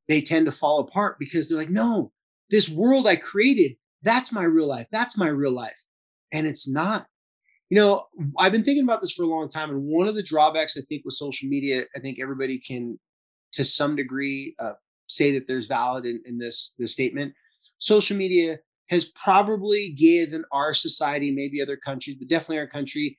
[0.09, 2.11] they tend to fall apart because they're like no
[2.51, 4.87] this world i created that's my real life.
[4.93, 5.81] That's my real life.
[6.33, 7.07] And it's not.
[7.71, 8.07] You know,
[8.39, 9.71] I've been thinking about this for a long time.
[9.71, 12.99] And one of the drawbacks I think with social media, I think everybody can,
[13.53, 14.73] to some degree, uh,
[15.07, 17.35] say that there's valid in, in this, this statement.
[17.79, 18.59] Social media
[18.89, 23.19] has probably given our society, maybe other countries, but definitely our country,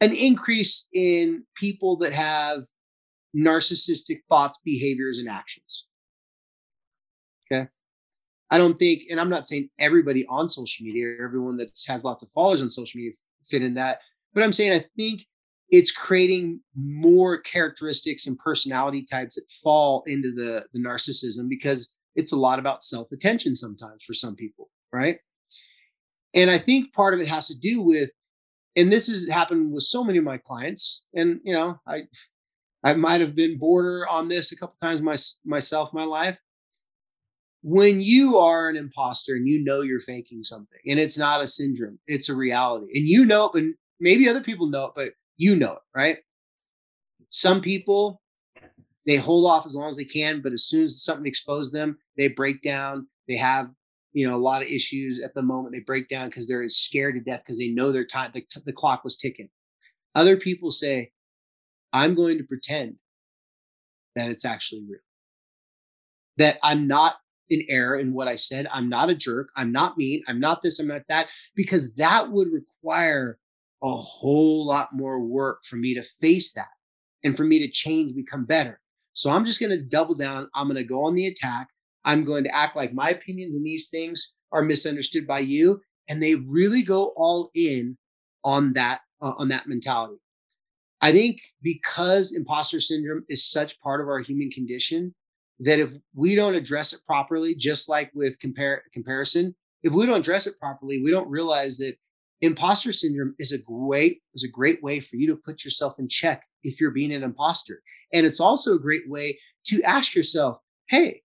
[0.00, 2.64] an increase in people that have
[3.36, 5.86] narcissistic thoughts, behaviors, and actions.
[7.52, 7.68] Okay.
[8.50, 12.04] I don't think, and I'm not saying everybody on social media or everyone that has
[12.04, 13.12] lots of followers on social media
[13.48, 14.00] fit in that,
[14.34, 15.26] but I'm saying I think
[15.70, 22.32] it's creating more characteristics and personality types that fall into the the narcissism because it's
[22.32, 25.18] a lot about self attention sometimes for some people, right?
[26.34, 28.10] And I think part of it has to do with,
[28.76, 32.02] and this has happened with so many of my clients, and you know, I
[32.84, 36.40] I might have been border on this a couple times my, myself, my life.
[37.62, 41.46] When you are an imposter and you know you're faking something, and it's not a
[41.46, 43.62] syndrome, it's a reality, and you know it, but
[44.00, 46.18] maybe other people know it, but you know it, right?
[47.28, 48.20] Some people
[49.06, 51.98] they hold off as long as they can, but as soon as something exposes them,
[52.16, 53.06] they break down.
[53.28, 53.70] They have
[54.12, 55.74] you know a lot of issues at the moment.
[55.74, 58.72] They break down because they're scared to death because they know their time the, the
[58.72, 59.48] clock was ticking.
[60.14, 61.12] Other people say,
[61.92, 62.96] "I'm going to pretend
[64.16, 65.00] that it's actually real."
[66.36, 67.16] That I'm not
[67.50, 68.66] in error in what I said.
[68.72, 69.50] I'm not a jerk.
[69.56, 70.22] I'm not mean.
[70.28, 70.78] I'm not this.
[70.78, 71.28] I'm not that.
[71.54, 73.38] Because that would require
[73.82, 76.68] a whole lot more work for me to face that
[77.24, 78.80] and for me to change, become better.
[79.12, 80.48] So I'm just going to double down.
[80.54, 81.68] I'm going to go on the attack.
[82.04, 85.80] I'm going to act like my opinions and these things are misunderstood by you.
[86.08, 87.96] And they really go all in
[88.44, 90.16] on that, uh, on that mentality.
[91.02, 95.14] I think because imposter syndrome is such part of our human condition
[95.60, 100.20] that if we don't address it properly, just like with compare, comparison, if we don't
[100.20, 101.94] address it properly, we don't realize that
[102.40, 106.08] imposter syndrome is a great is a great way for you to put yourself in
[106.08, 107.82] check if you're being an imposter.
[108.12, 111.22] And it's also a great way to ask yourself hey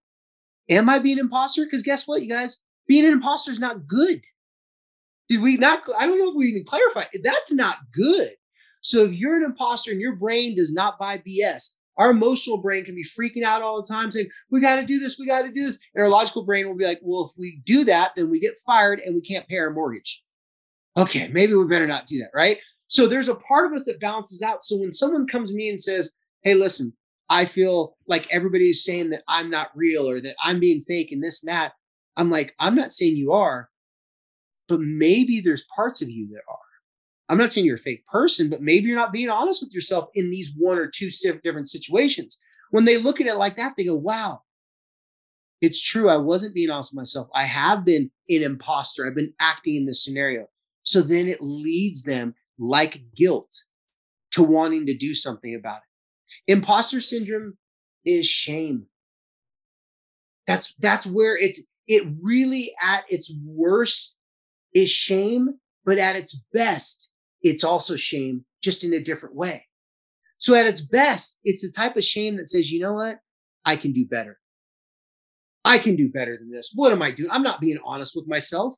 [0.69, 1.63] am i being an imposter?
[1.63, 2.59] Because guess what you guys?
[2.87, 4.21] Being an imposter is not good.
[5.29, 8.31] Did we not i don't know if we even clarify that's not good.
[8.81, 12.84] So if you're an imposter and your brain does not buy bs our emotional brain
[12.84, 15.43] can be freaking out all the time saying we got to do this we got
[15.43, 18.12] to do this and our logical brain will be like well if we do that
[18.15, 20.23] then we get fired and we can't pay our mortgage
[20.97, 22.60] okay, maybe we better not do that, right?
[22.88, 24.63] So there's a part of us that balances out.
[24.63, 26.93] So when someone comes to me and says, hey, listen,
[27.29, 31.23] I feel like everybody's saying that I'm not real or that I'm being fake and
[31.23, 31.73] this and that,
[32.15, 33.69] I'm like, I'm not saying you are,
[34.67, 36.58] but maybe there's parts of you that are.
[37.27, 40.09] I'm not saying you're a fake person, but maybe you're not being honest with yourself
[40.13, 41.09] in these one or two
[41.43, 42.38] different situations.
[42.71, 44.41] When they look at it like that, they go, wow,
[45.61, 46.09] it's true.
[46.09, 47.27] I wasn't being honest with myself.
[47.33, 49.07] I have been an imposter.
[49.07, 50.47] I've been acting in this scenario.
[50.83, 53.63] So then it leads them like guilt
[54.31, 56.51] to wanting to do something about it.
[56.51, 57.57] Imposter syndrome
[58.05, 58.88] is shame.
[60.45, 64.15] That's that's where it's it really at its worst
[64.73, 67.09] is shame, but at its best,
[67.45, 69.65] it's also shame, just in a different way.
[70.38, 73.19] So at its best, it's a type of shame that says, you know what?
[73.63, 74.38] I can do better.
[75.63, 76.71] I can do better than this.
[76.75, 77.29] What am I doing?
[77.31, 78.75] I'm not being honest with myself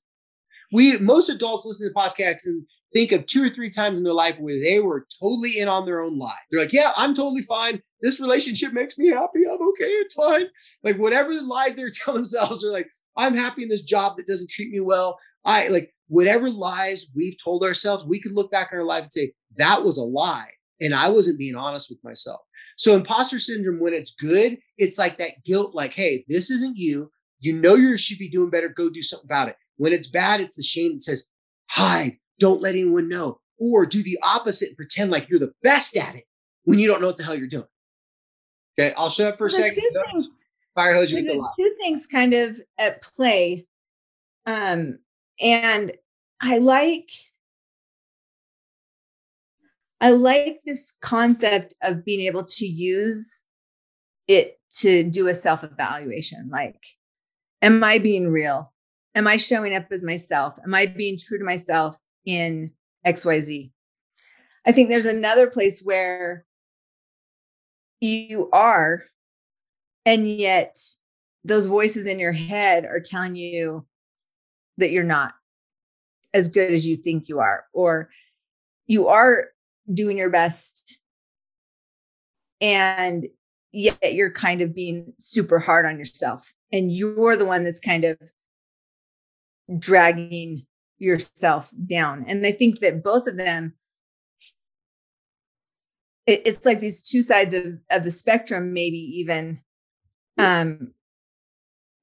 [0.71, 4.13] we most adults listen to podcasts and think of two or three times in their
[4.13, 6.31] life where they were totally in on their own lie.
[6.49, 7.81] They're like, yeah, I'm totally fine.
[8.01, 9.43] This relationship makes me happy.
[9.49, 9.85] I'm okay.
[9.85, 10.47] It's fine.
[10.83, 14.27] Like whatever the lies they're telling themselves are like, I'm happy in this job that
[14.27, 15.19] doesn't treat me well.
[15.43, 19.11] I like whatever lies we've told ourselves, we could look back in our life and
[19.11, 20.51] say, that was a lie.
[20.79, 22.41] And I wasn't being honest with myself.
[22.77, 27.09] So imposter syndrome, when it's good, it's like that guilt, like, hey, this isn't you.
[27.39, 28.69] You know you should be doing better.
[28.69, 29.55] Go do something about it.
[29.77, 31.25] When it's bad, it's the shame that says,
[31.69, 33.39] hide, don't let anyone know.
[33.59, 36.25] Or do the opposite and pretend like you're the best at it
[36.63, 37.65] when you don't know what the hell you're doing.
[38.79, 39.81] Okay, I'll shut up for a second.
[40.11, 40.29] Things,
[40.75, 43.65] Fire hose you with Two things kind of at play.
[44.45, 44.99] Um,
[45.41, 45.93] and
[46.41, 47.09] I like
[49.99, 53.43] I like this concept of being able to use
[54.27, 56.49] it to do a self evaluation.
[56.51, 56.85] Like,
[57.61, 58.71] am I being real?
[59.17, 60.59] am I showing up as myself?
[60.63, 62.71] Am I being true to myself in
[63.05, 63.71] XYZ?
[64.65, 66.45] I think there's another place where
[67.99, 69.05] you are,
[70.05, 70.77] and yet
[71.43, 73.87] those voices in your head are telling you
[74.77, 75.33] that you're not
[76.33, 78.09] as good as you think you are, or
[78.85, 79.47] you are
[79.93, 80.99] doing your best
[82.59, 83.27] and
[83.71, 88.05] yet you're kind of being super hard on yourself and you're the one that's kind
[88.05, 88.17] of
[89.77, 90.65] dragging
[90.97, 92.25] yourself down.
[92.27, 93.73] And I think that both of them,
[96.25, 99.61] it, it's like these two sides of, of the spectrum, maybe even
[100.39, 100.93] um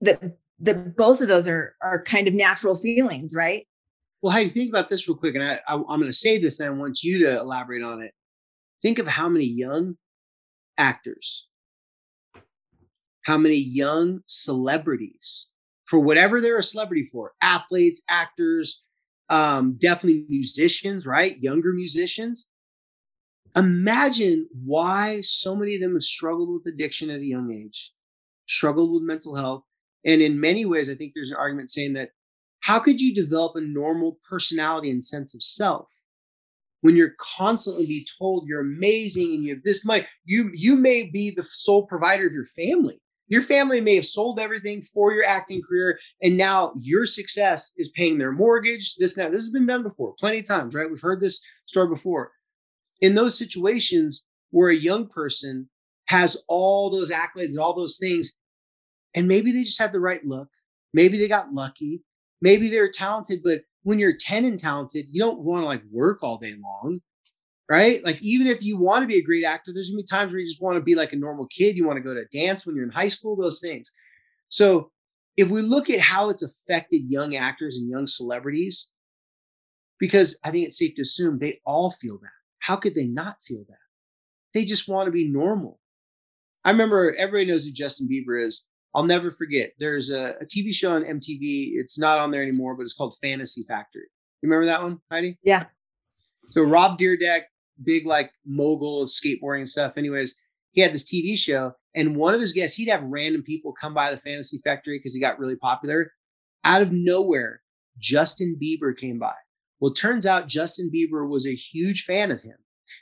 [0.00, 0.20] that
[0.60, 3.66] that both of those are are kind of natural feelings, right?
[4.22, 6.60] Well, hey, think about this real quick, and I, I I'm going to say this,
[6.60, 8.12] and I want you to elaborate on it.
[8.82, 9.96] Think of how many young
[10.76, 11.46] actors
[13.24, 15.48] how many young celebrities,
[15.86, 18.82] for whatever they're a celebrity for, athletes, actors,
[19.30, 21.36] um, definitely musicians, right?
[21.38, 22.48] Younger musicians.
[23.56, 27.92] Imagine why so many of them have struggled with addiction at a young age,
[28.46, 29.62] struggled with mental health.
[30.04, 32.10] And in many ways, I think there's an argument saying that
[32.60, 35.86] how could you develop a normal personality and sense of self
[36.80, 40.06] when you're constantly be told you're amazing and you have this money?
[40.24, 43.00] You you may be the sole provider of your family.
[43.28, 47.90] Your family may have sold everything for your acting career, and now your success is
[47.96, 48.96] paying their mortgage.
[48.96, 50.90] This now this has been done before, plenty of times, right?
[50.90, 52.32] We've heard this story before.
[53.00, 55.68] In those situations where a young person
[56.06, 58.32] has all those accolades and all those things,
[59.14, 60.48] and maybe they just had the right look,
[60.92, 62.02] maybe they got lucky,
[62.40, 66.22] maybe they're talented, but when you're 10 and talented, you don't want to like work
[66.22, 67.00] all day long
[67.68, 68.04] right?
[68.04, 70.40] Like even if you want to be a great actor, there's gonna be times where
[70.40, 71.76] you just want to be like a normal kid.
[71.76, 73.90] You want to go to dance when you're in high school, those things.
[74.48, 74.90] So
[75.36, 78.88] if we look at how it's affected young actors and young celebrities,
[79.98, 82.30] because I think it's safe to assume they all feel that.
[82.58, 83.78] How could they not feel that?
[84.52, 85.80] They just want to be normal.
[86.64, 88.66] I remember everybody knows who Justin Bieber is.
[88.94, 89.72] I'll never forget.
[89.78, 91.72] There's a, a TV show on MTV.
[91.74, 94.06] It's not on there anymore, but it's called Fantasy Factory.
[94.40, 95.38] You remember that one, Heidi?
[95.42, 95.64] Yeah.
[96.50, 97.42] So Rob Dyrdek
[97.82, 99.94] big like mogul skateboarding and stuff.
[99.96, 100.36] Anyways,
[100.72, 103.94] he had this TV show, and one of his guests, he'd have random people come
[103.94, 106.12] by the Fantasy Factory because he got really popular.
[106.64, 107.62] Out of nowhere,
[107.98, 109.34] Justin Bieber came by.
[109.80, 112.56] Well, it turns out Justin Bieber was a huge fan of him.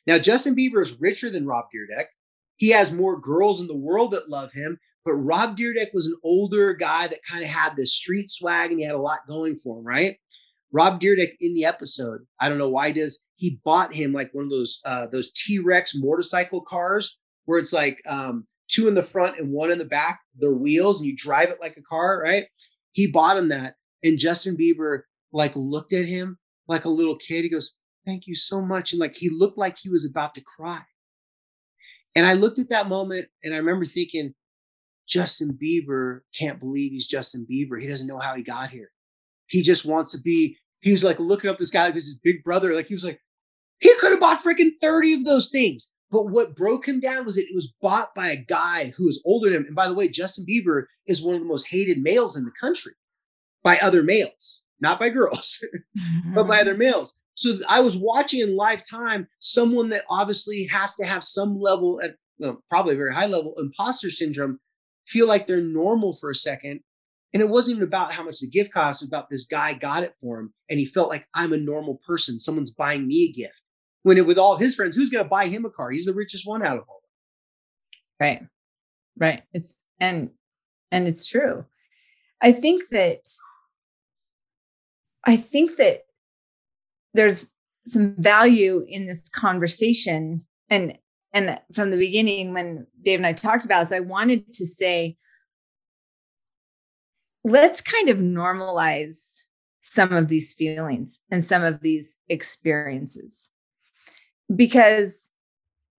[0.07, 2.07] Now, Justin Bieber is richer than Rob Dyrdek.
[2.57, 6.16] He has more girls in the world that love him, but Rob Dyrdek was an
[6.22, 9.57] older guy that kind of had this street swag and he had a lot going
[9.57, 10.16] for him, right?
[10.72, 14.32] Rob Dyrdek in the episode, I don't know why he does, he bought him like
[14.32, 19.03] one of those uh, those T-Rex motorcycle cars where it's like um, two in the
[19.03, 22.22] front and one in the back, their wheels, and you drive it like a car,
[22.22, 22.46] right?
[22.92, 23.74] He bought him that.
[24.03, 25.00] And Justin Bieber
[25.32, 26.38] like looked at him
[26.68, 27.42] like a little kid.
[27.42, 27.74] He goes,
[28.05, 28.92] Thank you so much.
[28.92, 30.80] And like he looked like he was about to cry.
[32.16, 34.34] And I looked at that moment and I remember thinking,
[35.12, 37.78] Justin Bieber can't believe he's Justin Bieber.
[37.78, 38.90] He doesn't know how he got here.
[39.46, 42.42] He just wants to be he was like looking up this guy because his big
[42.42, 43.20] brother, like he was like,
[43.78, 45.88] he could have bought freaking 30 of those things.
[46.10, 49.22] But what broke him down was that it was bought by a guy who was
[49.26, 49.66] older than him.
[49.66, 52.52] And by the way, Justin Bieber is one of the most hated males in the
[52.58, 52.94] country
[53.62, 55.62] by other males, not by girls,
[56.34, 56.80] but by other mm-hmm.
[56.80, 57.14] males.
[57.34, 62.16] So I was watching in lifetime someone that obviously has to have some level at
[62.38, 64.58] well, probably a very high level imposter syndrome
[65.07, 66.80] feel like they're normal for a second
[67.32, 70.14] and it wasn't even about how much the gift cost, about this guy got it
[70.20, 70.53] for him.
[70.68, 72.38] And he felt like I'm a normal person.
[72.38, 73.62] Someone's buying me a gift.
[74.03, 75.90] When it, with all his friends, who's going to buy him a car?
[75.90, 77.03] He's the richest one out of all.
[78.20, 78.42] Right.
[79.16, 79.42] Right.
[79.53, 80.30] It's, and,
[80.90, 81.64] and it's true.
[82.42, 83.20] I think that,
[85.24, 86.03] I think that
[87.14, 87.46] there's
[87.86, 90.44] some value in this conversation.
[90.68, 90.98] And,
[91.33, 95.16] and from the beginning, when Dave and I talked about this, I wanted to say,
[97.45, 99.45] let's kind of normalize
[99.80, 103.49] some of these feelings and some of these experiences.
[104.55, 105.30] Because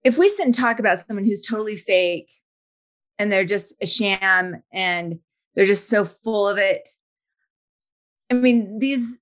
[0.04, 2.30] if we sit and talk about someone who's totally fake
[3.18, 5.18] and they're just a sham and
[5.54, 6.88] they're just so full of it,
[8.30, 9.18] I mean, these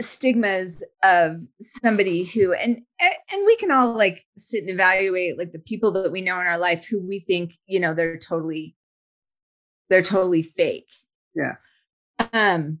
[0.00, 5.58] stigmas of somebody who and and we can all like sit and evaluate like the
[5.58, 8.74] people that we know in our life who we think you know they're totally
[9.90, 10.88] they're totally fake
[11.34, 11.54] yeah.
[12.32, 12.78] Um,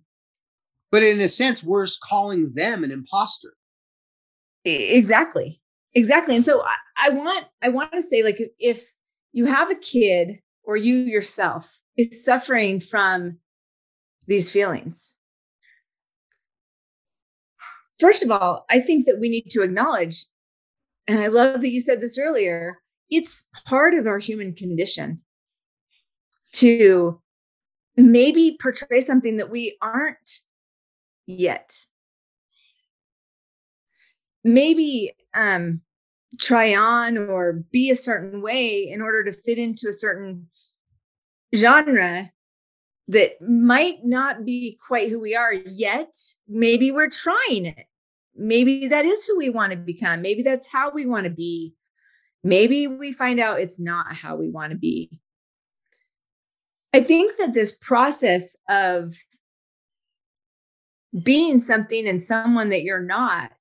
[0.90, 3.54] but in a sense, we're calling them an imposter.
[4.64, 5.60] Exactly.
[5.94, 6.36] Exactly.
[6.36, 8.82] And so I, I want I want to say, like, if
[9.32, 13.38] you have a kid or you yourself is suffering from
[14.26, 15.12] these feelings,
[18.02, 20.26] first of all, I think that we need to acknowledge,
[21.06, 25.22] and I love that you said this earlier, it's part of our human condition
[26.54, 27.20] to
[27.96, 30.40] maybe portray something that we aren't
[31.26, 31.78] yet.
[34.44, 35.80] Maybe um
[36.40, 40.48] try on or be a certain way in order to fit into a certain
[41.54, 42.30] genre
[43.08, 46.14] that might not be quite who we are yet.
[46.48, 47.86] Maybe we're trying it
[48.36, 50.22] maybe that is who we want to become.
[50.22, 51.74] Maybe that's how we want to be.
[52.44, 55.20] Maybe we find out it's not how we want to be.
[56.92, 59.14] I think that this process of
[61.22, 63.52] being something and someone that you're not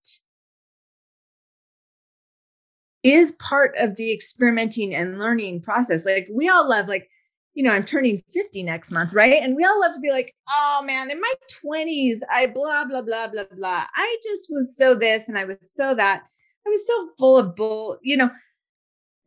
[3.03, 6.05] is part of the experimenting and learning process.
[6.05, 7.09] Like we all love, like
[7.53, 9.41] you know, I'm turning 50 next month, right?
[9.41, 11.33] And we all love to be like, oh man, in my
[11.65, 13.85] 20s, I blah, blah, blah, blah, blah.
[13.93, 16.21] I just was so this and I was so that.
[16.65, 18.29] I was so full of bull, you know,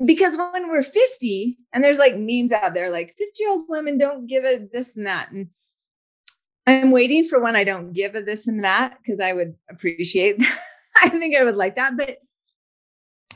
[0.05, 3.99] because when we're 50 and there's like memes out there like 50 year old women
[3.99, 5.31] don't give a this and that.
[5.31, 5.49] And
[6.67, 10.41] I'm waiting for when I don't give a this and that because I would appreciate
[11.03, 11.97] I think I would like that.
[11.97, 12.19] But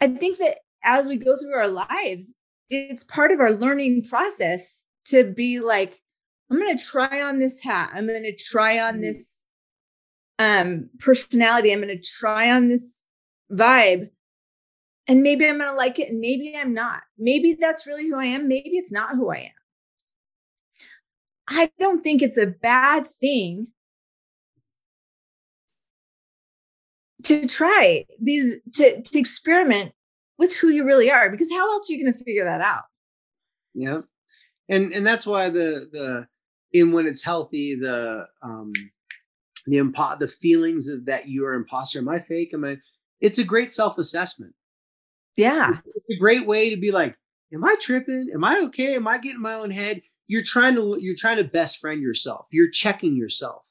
[0.00, 2.32] I think that as we go through our lives,
[2.70, 6.00] it's part of our learning process to be like,
[6.50, 7.90] I'm going to try on this hat.
[7.94, 9.02] I'm going to try on mm.
[9.02, 9.44] this
[10.38, 11.72] um, personality.
[11.72, 13.04] I'm going to try on this
[13.50, 14.10] vibe.
[15.06, 17.00] And maybe I'm going to like it and maybe I'm not.
[17.16, 18.46] Maybe that's really who I am.
[18.46, 19.50] Maybe it's not who I am.
[21.48, 23.68] I don't think it's a bad thing
[27.24, 29.92] to try these to, to experiment
[30.38, 32.84] with who you really are because how else are you going to figure that out?
[33.74, 34.00] Yeah
[34.68, 36.26] and and that's why the the
[36.72, 38.72] in when it's healthy the um
[39.66, 42.52] the impo- the feelings of that you're imposter am i fake?
[42.54, 42.76] Am i
[43.20, 44.54] it's a great self-assessment.
[45.36, 45.78] Yeah.
[45.84, 47.16] It's a great way to be like
[47.52, 48.30] am i tripping?
[48.32, 48.94] Am i okay?
[48.96, 50.02] Am i getting my own head?
[50.26, 52.46] You're trying to you're trying to best friend yourself.
[52.50, 53.64] You're checking yourself.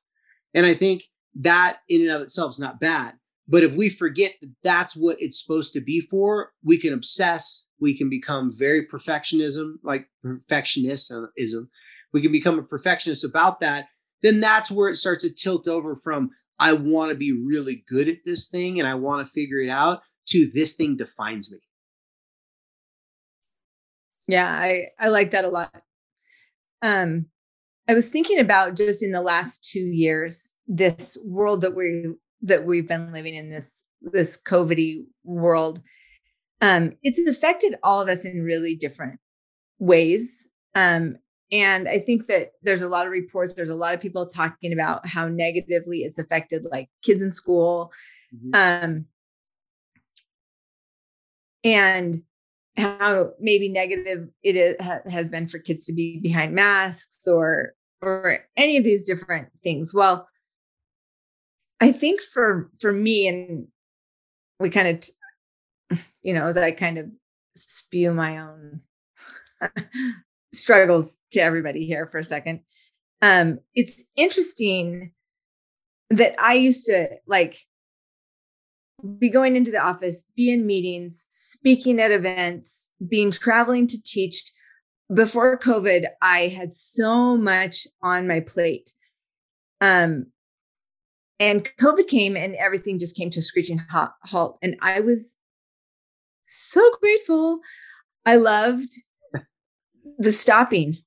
[0.54, 1.04] And i think
[1.40, 3.14] that in and of itself is not bad
[3.48, 7.64] but if we forget that that's what it's supposed to be for, we can obsess.
[7.80, 11.68] We can become very perfectionism, like perfectionism.
[12.12, 13.86] We can become a perfectionist about that.
[14.24, 18.10] Then that's where it starts to tilt over from I want to be really good
[18.10, 21.60] at this thing and I want to figure it out to this thing defines me.
[24.28, 25.82] Yeah, I I like that a lot.
[26.82, 27.28] Um
[27.88, 32.66] I was thinking about just in the last 2 years this world that we that
[32.66, 35.82] we've been living in this this COVIDy world,
[36.62, 39.20] um, it's affected all of us in really different
[39.80, 40.50] ways.
[40.76, 41.18] Um,
[41.52, 44.74] and I think that there's a lot of reports, there's a lot of people talking
[44.74, 47.92] about how negatively it's affected like kids in school.
[48.36, 48.86] Mm-hmm.
[48.86, 49.06] Um,
[51.64, 52.22] and
[52.78, 54.76] how maybe negative it is,
[55.10, 59.94] has been for kids to be behind masks or or any of these different things.
[59.94, 60.28] Well,
[61.80, 63.68] I think for for me, and
[64.60, 67.08] we kind of, you know, as I kind of
[67.56, 68.82] spew my own
[70.54, 72.62] struggles to everybody here for a second,
[73.22, 75.12] um, it's interesting
[76.10, 77.58] that I used to like
[79.20, 84.52] be going into the office, be in meetings, speaking at events, being traveling to teach.
[85.14, 88.92] Before COVID, I had so much on my plate.
[89.80, 90.28] Um,
[91.40, 94.58] and COVID came and everything just came to a screeching halt.
[94.62, 95.36] And I was
[96.48, 97.60] so grateful.
[98.26, 98.94] I loved
[100.18, 100.98] the stopping.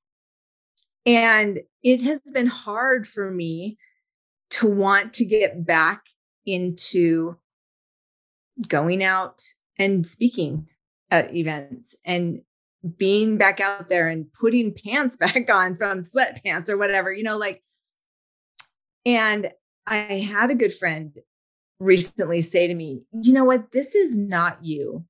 [1.07, 3.79] And it has been hard for me
[4.51, 6.03] to want to get back
[6.45, 7.37] into
[8.69, 9.43] going out
[9.79, 10.69] and speaking
[11.11, 12.43] at events and
[12.97, 17.37] being back out there and putting pants back on from sweatpants or whatever, you know,
[17.37, 17.63] like,
[19.07, 19.51] and
[19.87, 19.97] I
[20.33, 21.13] had a good friend
[21.79, 23.73] recently say to me, you know what?
[23.73, 25.05] This is not you.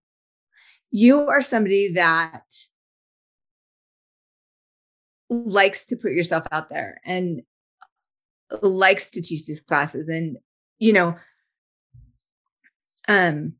[0.91, 2.45] You are somebody that
[5.29, 7.43] likes to put yourself out there and
[8.63, 10.09] likes to teach these classes.
[10.09, 10.37] And,
[10.79, 11.17] you know,
[13.09, 13.55] um,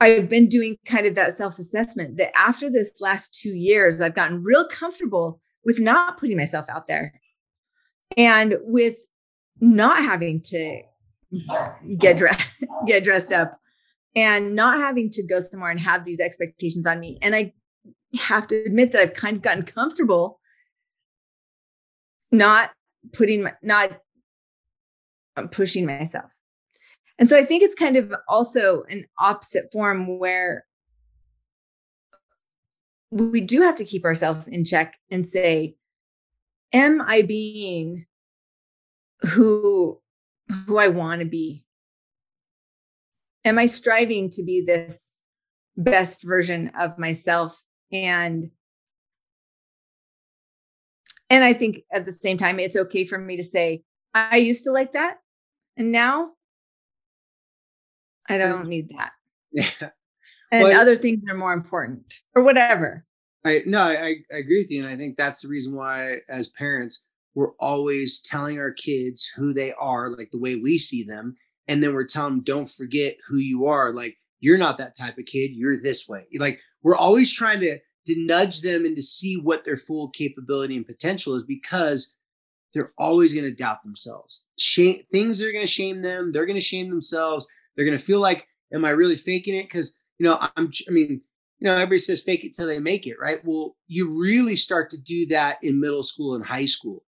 [0.00, 4.14] I've been doing kind of that self assessment that after this last two years, I've
[4.14, 7.20] gotten real comfortable with not putting myself out there
[8.16, 8.96] and with
[9.60, 10.82] not having to
[11.98, 12.48] get dressed
[12.86, 13.58] get dressed up
[14.16, 17.18] and not having to go somewhere and have these expectations on me.
[17.22, 17.52] And i
[18.18, 20.40] have to admit that i've kind of gotten comfortable
[22.32, 22.70] not
[23.12, 24.00] putting my not
[25.36, 26.30] um, pushing myself.
[27.18, 30.64] And so i think it's kind of also an opposite form where
[33.10, 35.74] we do have to keep ourselves in check and say
[36.72, 38.06] am i being
[39.20, 40.00] who
[40.66, 41.64] who I want to be?
[43.44, 45.22] Am I striving to be this
[45.76, 47.62] best version of myself
[47.92, 48.50] and
[51.30, 53.82] and I think at the same time it's okay for me to say
[54.14, 55.18] I used to like that
[55.76, 56.32] and now
[58.28, 59.12] I don't need that.
[59.50, 59.90] Yeah.
[60.50, 63.04] And well, other things are more important or whatever.
[63.44, 64.82] I no, I, I agree with you.
[64.82, 67.04] And I think that's the reason why as parents,
[67.38, 71.36] we're always telling our kids who they are, like the way we see them.
[71.68, 73.92] And then we're telling them, don't forget who you are.
[73.92, 75.52] Like, you're not that type of kid.
[75.54, 76.26] You're this way.
[76.36, 80.76] Like, we're always trying to to nudge them and to see what their full capability
[80.76, 82.12] and potential is because
[82.74, 84.48] they're always going to doubt themselves.
[84.58, 86.32] Shame, things are going to shame them.
[86.32, 87.46] They're going to shame themselves.
[87.76, 89.64] They're going to feel like, am I really faking it?
[89.64, 91.20] Because, you know, I'm, I mean,
[91.60, 93.38] you know, everybody says fake it till they make it, right?
[93.44, 97.04] Well, you really start to do that in middle school and high school.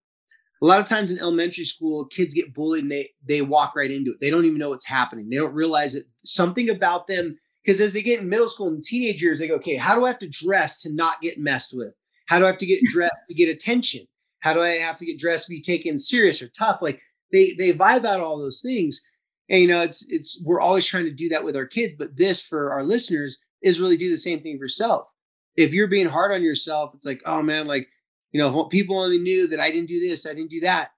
[0.62, 3.90] A lot of times in elementary school, kids get bullied and they they walk right
[3.90, 4.20] into it.
[4.20, 5.28] They don't even know what's happening.
[5.30, 8.82] They don't realize that something about them because as they get in middle school and
[8.82, 11.74] teenage years, they go, okay, how do I have to dress to not get messed
[11.74, 11.94] with?
[12.26, 14.06] How do I have to get dressed to get attention?
[14.40, 16.82] How do I have to get dressed to be taken serious or tough?
[16.82, 17.00] Like
[17.32, 19.00] they they vibe out all those things.
[19.48, 22.16] And you know, it's it's we're always trying to do that with our kids, but
[22.16, 25.08] this for our listeners is really do the same thing for yourself.
[25.56, 27.88] If you're being hard on yourself, it's like, oh man, like,
[28.32, 30.90] you know, if people only knew that I didn't do this, I didn't do that.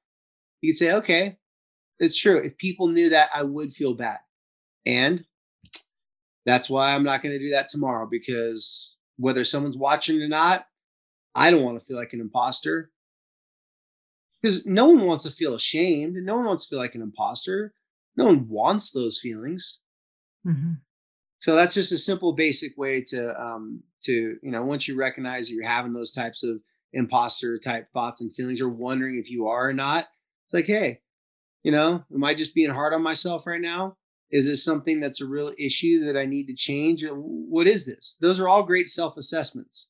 [0.61, 1.39] You could say, okay,
[1.99, 2.39] it's true.
[2.39, 4.19] If people knew that, I would feel bad.
[4.85, 5.25] And
[6.45, 10.67] that's why I'm not going to do that tomorrow because whether someone's watching or not,
[11.35, 12.91] I don't want to feel like an imposter.
[14.41, 16.17] Because no one wants to feel ashamed.
[16.17, 17.73] No one wants to feel like an imposter.
[18.17, 19.79] No one wants those feelings.
[20.47, 20.73] Mm-hmm.
[21.39, 25.49] So that's just a simple, basic way to um, to you know once you recognize
[25.49, 26.61] that you're having those types of
[26.93, 30.09] imposter type thoughts and feelings, or wondering if you are or not.
[30.45, 31.01] It's like, hey,
[31.63, 33.97] you know, am I just being hard on myself right now?
[34.31, 37.05] Is this something that's a real issue that I need to change?
[37.11, 38.17] What is this?
[38.21, 39.87] Those are all great self assessments.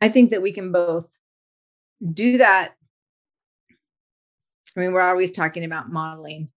[0.00, 1.08] I think that we can both
[2.12, 2.72] do that.
[4.76, 6.48] I mean, we're always talking about modeling,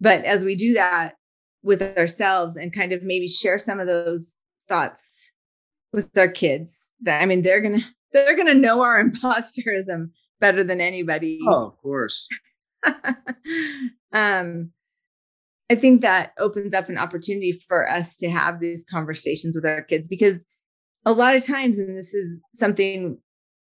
[0.00, 1.14] but as we do that
[1.62, 4.36] with ourselves and kind of maybe share some of those
[4.68, 5.29] thoughts
[5.92, 7.82] with our kids, that I mean, they're gonna
[8.12, 10.10] they're gonna know our imposterism
[10.40, 11.38] better than anybody.
[11.46, 12.26] Oh, of course.
[14.12, 14.70] um,
[15.70, 19.82] I think that opens up an opportunity for us to have these conversations with our
[19.82, 20.44] kids because
[21.04, 23.18] a lot of times, and this is something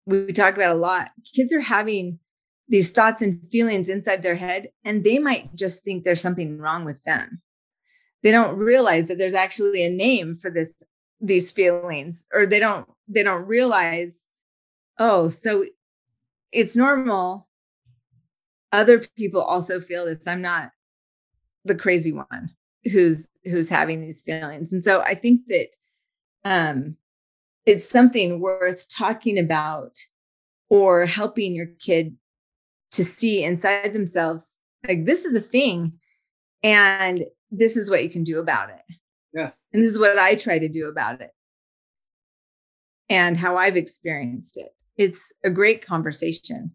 [0.05, 2.19] we talk about a lot, kids are having
[2.67, 6.85] these thoughts and feelings inside their head, and they might just think there's something wrong
[6.85, 7.41] with them.
[8.23, 10.81] They don't realize that there's actually a name for this
[11.21, 14.27] these feelings, or they don't they don't realize,
[14.99, 15.65] oh, so
[16.51, 17.47] it's normal.
[18.71, 20.27] Other people also feel this.
[20.27, 20.71] I'm not
[21.65, 22.49] the crazy one
[22.91, 24.73] who's who's having these feelings.
[24.73, 25.69] And so i think that
[26.43, 26.97] um
[27.65, 29.95] it's something worth talking about
[30.69, 32.15] or helping your kid
[32.91, 35.93] to see inside themselves like this is a thing
[36.63, 38.95] and this is what you can do about it
[39.33, 41.31] yeah and this is what i try to do about it
[43.09, 46.71] and how i've experienced it it's a great conversation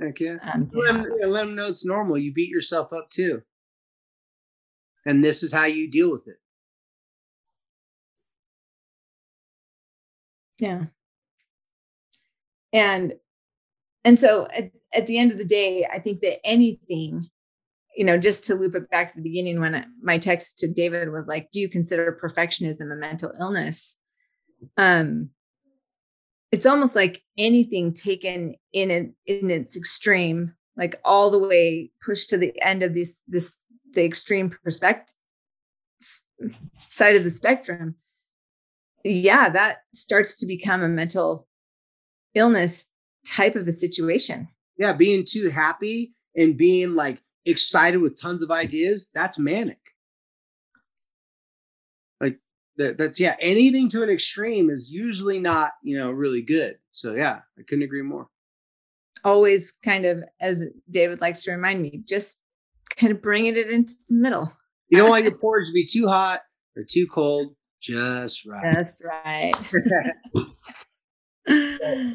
[0.00, 0.36] Heck yeah.
[0.42, 0.70] Um.
[0.72, 2.18] Let, them, let them know it's normal.
[2.18, 3.42] You beat yourself up too.
[5.06, 6.36] And this is how you deal with it.
[10.58, 10.84] Yeah.
[12.72, 13.14] And
[14.04, 17.28] and so at, at the end of the day, I think that anything,
[17.98, 21.10] you know, just to loop it back to the beginning when my text to David
[21.10, 23.96] was like, do you consider perfectionism a mental illness?
[24.76, 25.30] Um,
[26.52, 32.30] it's almost like anything taken in an, in its extreme like all the way pushed
[32.30, 33.56] to the end of this this
[33.94, 35.14] the extreme perspective
[36.92, 37.96] side of the spectrum
[39.04, 41.48] yeah that starts to become a mental
[42.34, 42.88] illness
[43.26, 48.50] type of a situation yeah being too happy and being like excited with tons of
[48.50, 49.78] ideas that's manic.
[52.20, 52.38] Like
[52.76, 56.78] that, that's yeah anything to an extreme is usually not you know really good.
[56.92, 58.28] So yeah i couldn't agree more.
[59.24, 62.38] Always kind of as david likes to remind me just
[62.96, 64.52] kind of bringing it into the middle.
[64.88, 66.42] You don't want your porridge to be too hot
[66.76, 68.74] or too cold just right.
[68.74, 69.54] Just right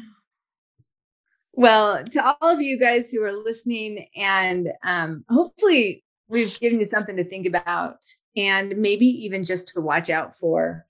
[1.56, 6.86] well to all of you guys who are listening and um, hopefully we've given you
[6.86, 7.98] something to think about
[8.36, 10.84] and maybe even just to watch out for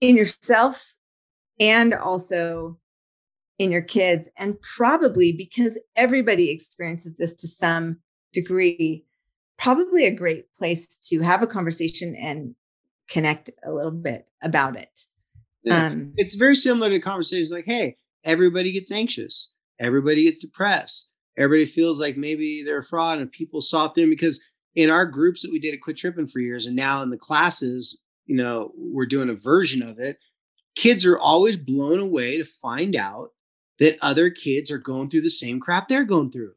[0.00, 0.94] in yourself
[1.60, 2.78] and also
[3.58, 4.28] in your kids.
[4.36, 7.98] And probably because everybody experiences this to some
[8.32, 9.04] degree,
[9.58, 12.54] probably a great place to have a conversation and
[13.08, 15.00] connect a little bit about it.
[15.64, 15.86] Yeah.
[15.86, 17.96] Um, it's very similar to conversations like, hey,
[18.28, 19.48] everybody gets anxious,
[19.80, 24.10] everybody gets depressed, everybody feels like maybe they're a fraud and people saw through them
[24.10, 24.40] because
[24.76, 27.16] in our groups that we did at Quit Tripping for years, and now in the
[27.16, 30.18] classes, you know, we're doing a version of it.
[30.76, 33.30] Kids are always blown away to find out
[33.80, 36.52] that other kids are going through the same crap they're going through.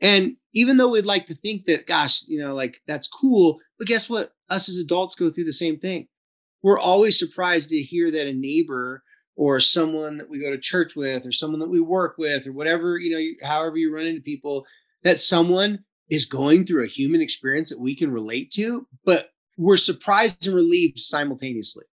[0.00, 3.86] And even though we'd like to think that, gosh, you know, like that's cool, but
[3.86, 4.32] guess what?
[4.50, 6.08] Us as adults go through the same thing.
[6.62, 9.02] we're always surprised to hear that a neighbor
[9.36, 12.52] or someone that we go to church with or someone that we work with or
[12.52, 14.66] whatever you know however you run into people
[15.02, 15.78] that someone
[16.10, 20.54] is going through a human experience that we can relate to but we're surprised and
[20.54, 21.84] relieved simultaneously.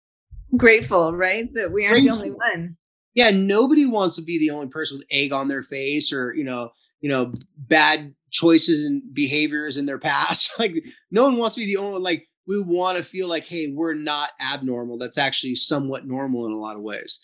[0.57, 1.45] Grateful right?
[1.53, 2.17] That we aren't grateful.
[2.17, 2.77] the only one.
[3.13, 6.43] Yeah nobody wants to be the only person with egg on their face or you
[6.43, 6.71] know
[7.01, 10.51] you know bad choices and behaviors in their past.
[10.57, 10.73] Like
[11.11, 13.93] no one wants to be the only like we want to feel like hey we're
[13.93, 17.21] not abnormal that's actually somewhat normal in a lot of ways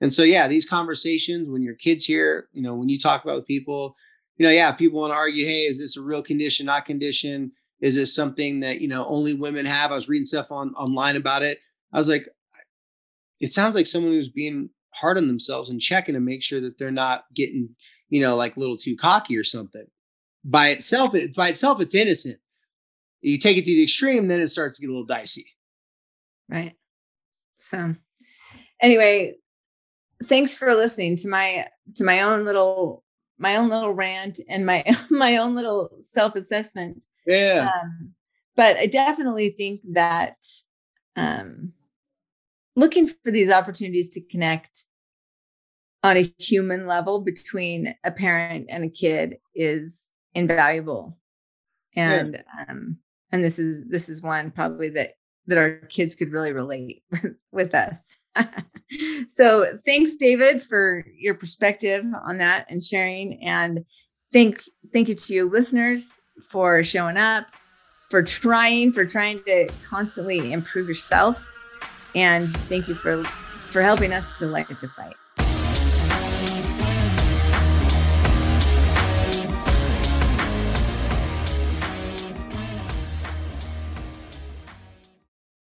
[0.00, 3.36] and so, yeah, these conversations when your kids here, you know, when you talk about
[3.36, 3.96] with people,
[4.36, 7.50] you know, yeah, people want to argue, hey, is this a real condition, not condition?
[7.80, 9.90] Is this something that, you know, only women have?
[9.90, 11.58] I was reading stuff on online about it.
[11.92, 12.28] I was like,
[13.40, 16.78] it sounds like someone who's being hard on themselves and checking to make sure that
[16.78, 17.68] they're not getting,
[18.08, 19.86] you know, like a little too cocky or something.
[20.44, 22.38] By itself, it, by itself, it's innocent.
[23.20, 25.46] You take it to the extreme, then it starts to get a little dicey.
[26.48, 26.74] Right.
[27.58, 27.94] So,
[28.80, 29.34] anyway,
[30.24, 33.04] thanks for listening to my to my own little
[33.38, 38.12] my own little rant and my my own little self-assessment yeah um,
[38.56, 40.36] but i definitely think that
[41.16, 41.72] um
[42.76, 44.84] looking for these opportunities to connect
[46.02, 51.16] on a human level between a parent and a kid is invaluable
[51.96, 52.64] and yeah.
[52.68, 52.98] um
[53.32, 55.10] and this is this is one probably that
[55.46, 57.02] that our kids could really relate
[57.52, 58.18] with us
[59.28, 63.42] so thanks, David, for your perspective on that and sharing.
[63.42, 63.84] And
[64.32, 64.62] thank
[64.92, 66.20] thank you to you listeners
[66.50, 67.46] for showing up,
[68.10, 71.44] for trying, for trying to constantly improve yourself.
[72.14, 75.14] And thank you for for helping us to light the fight.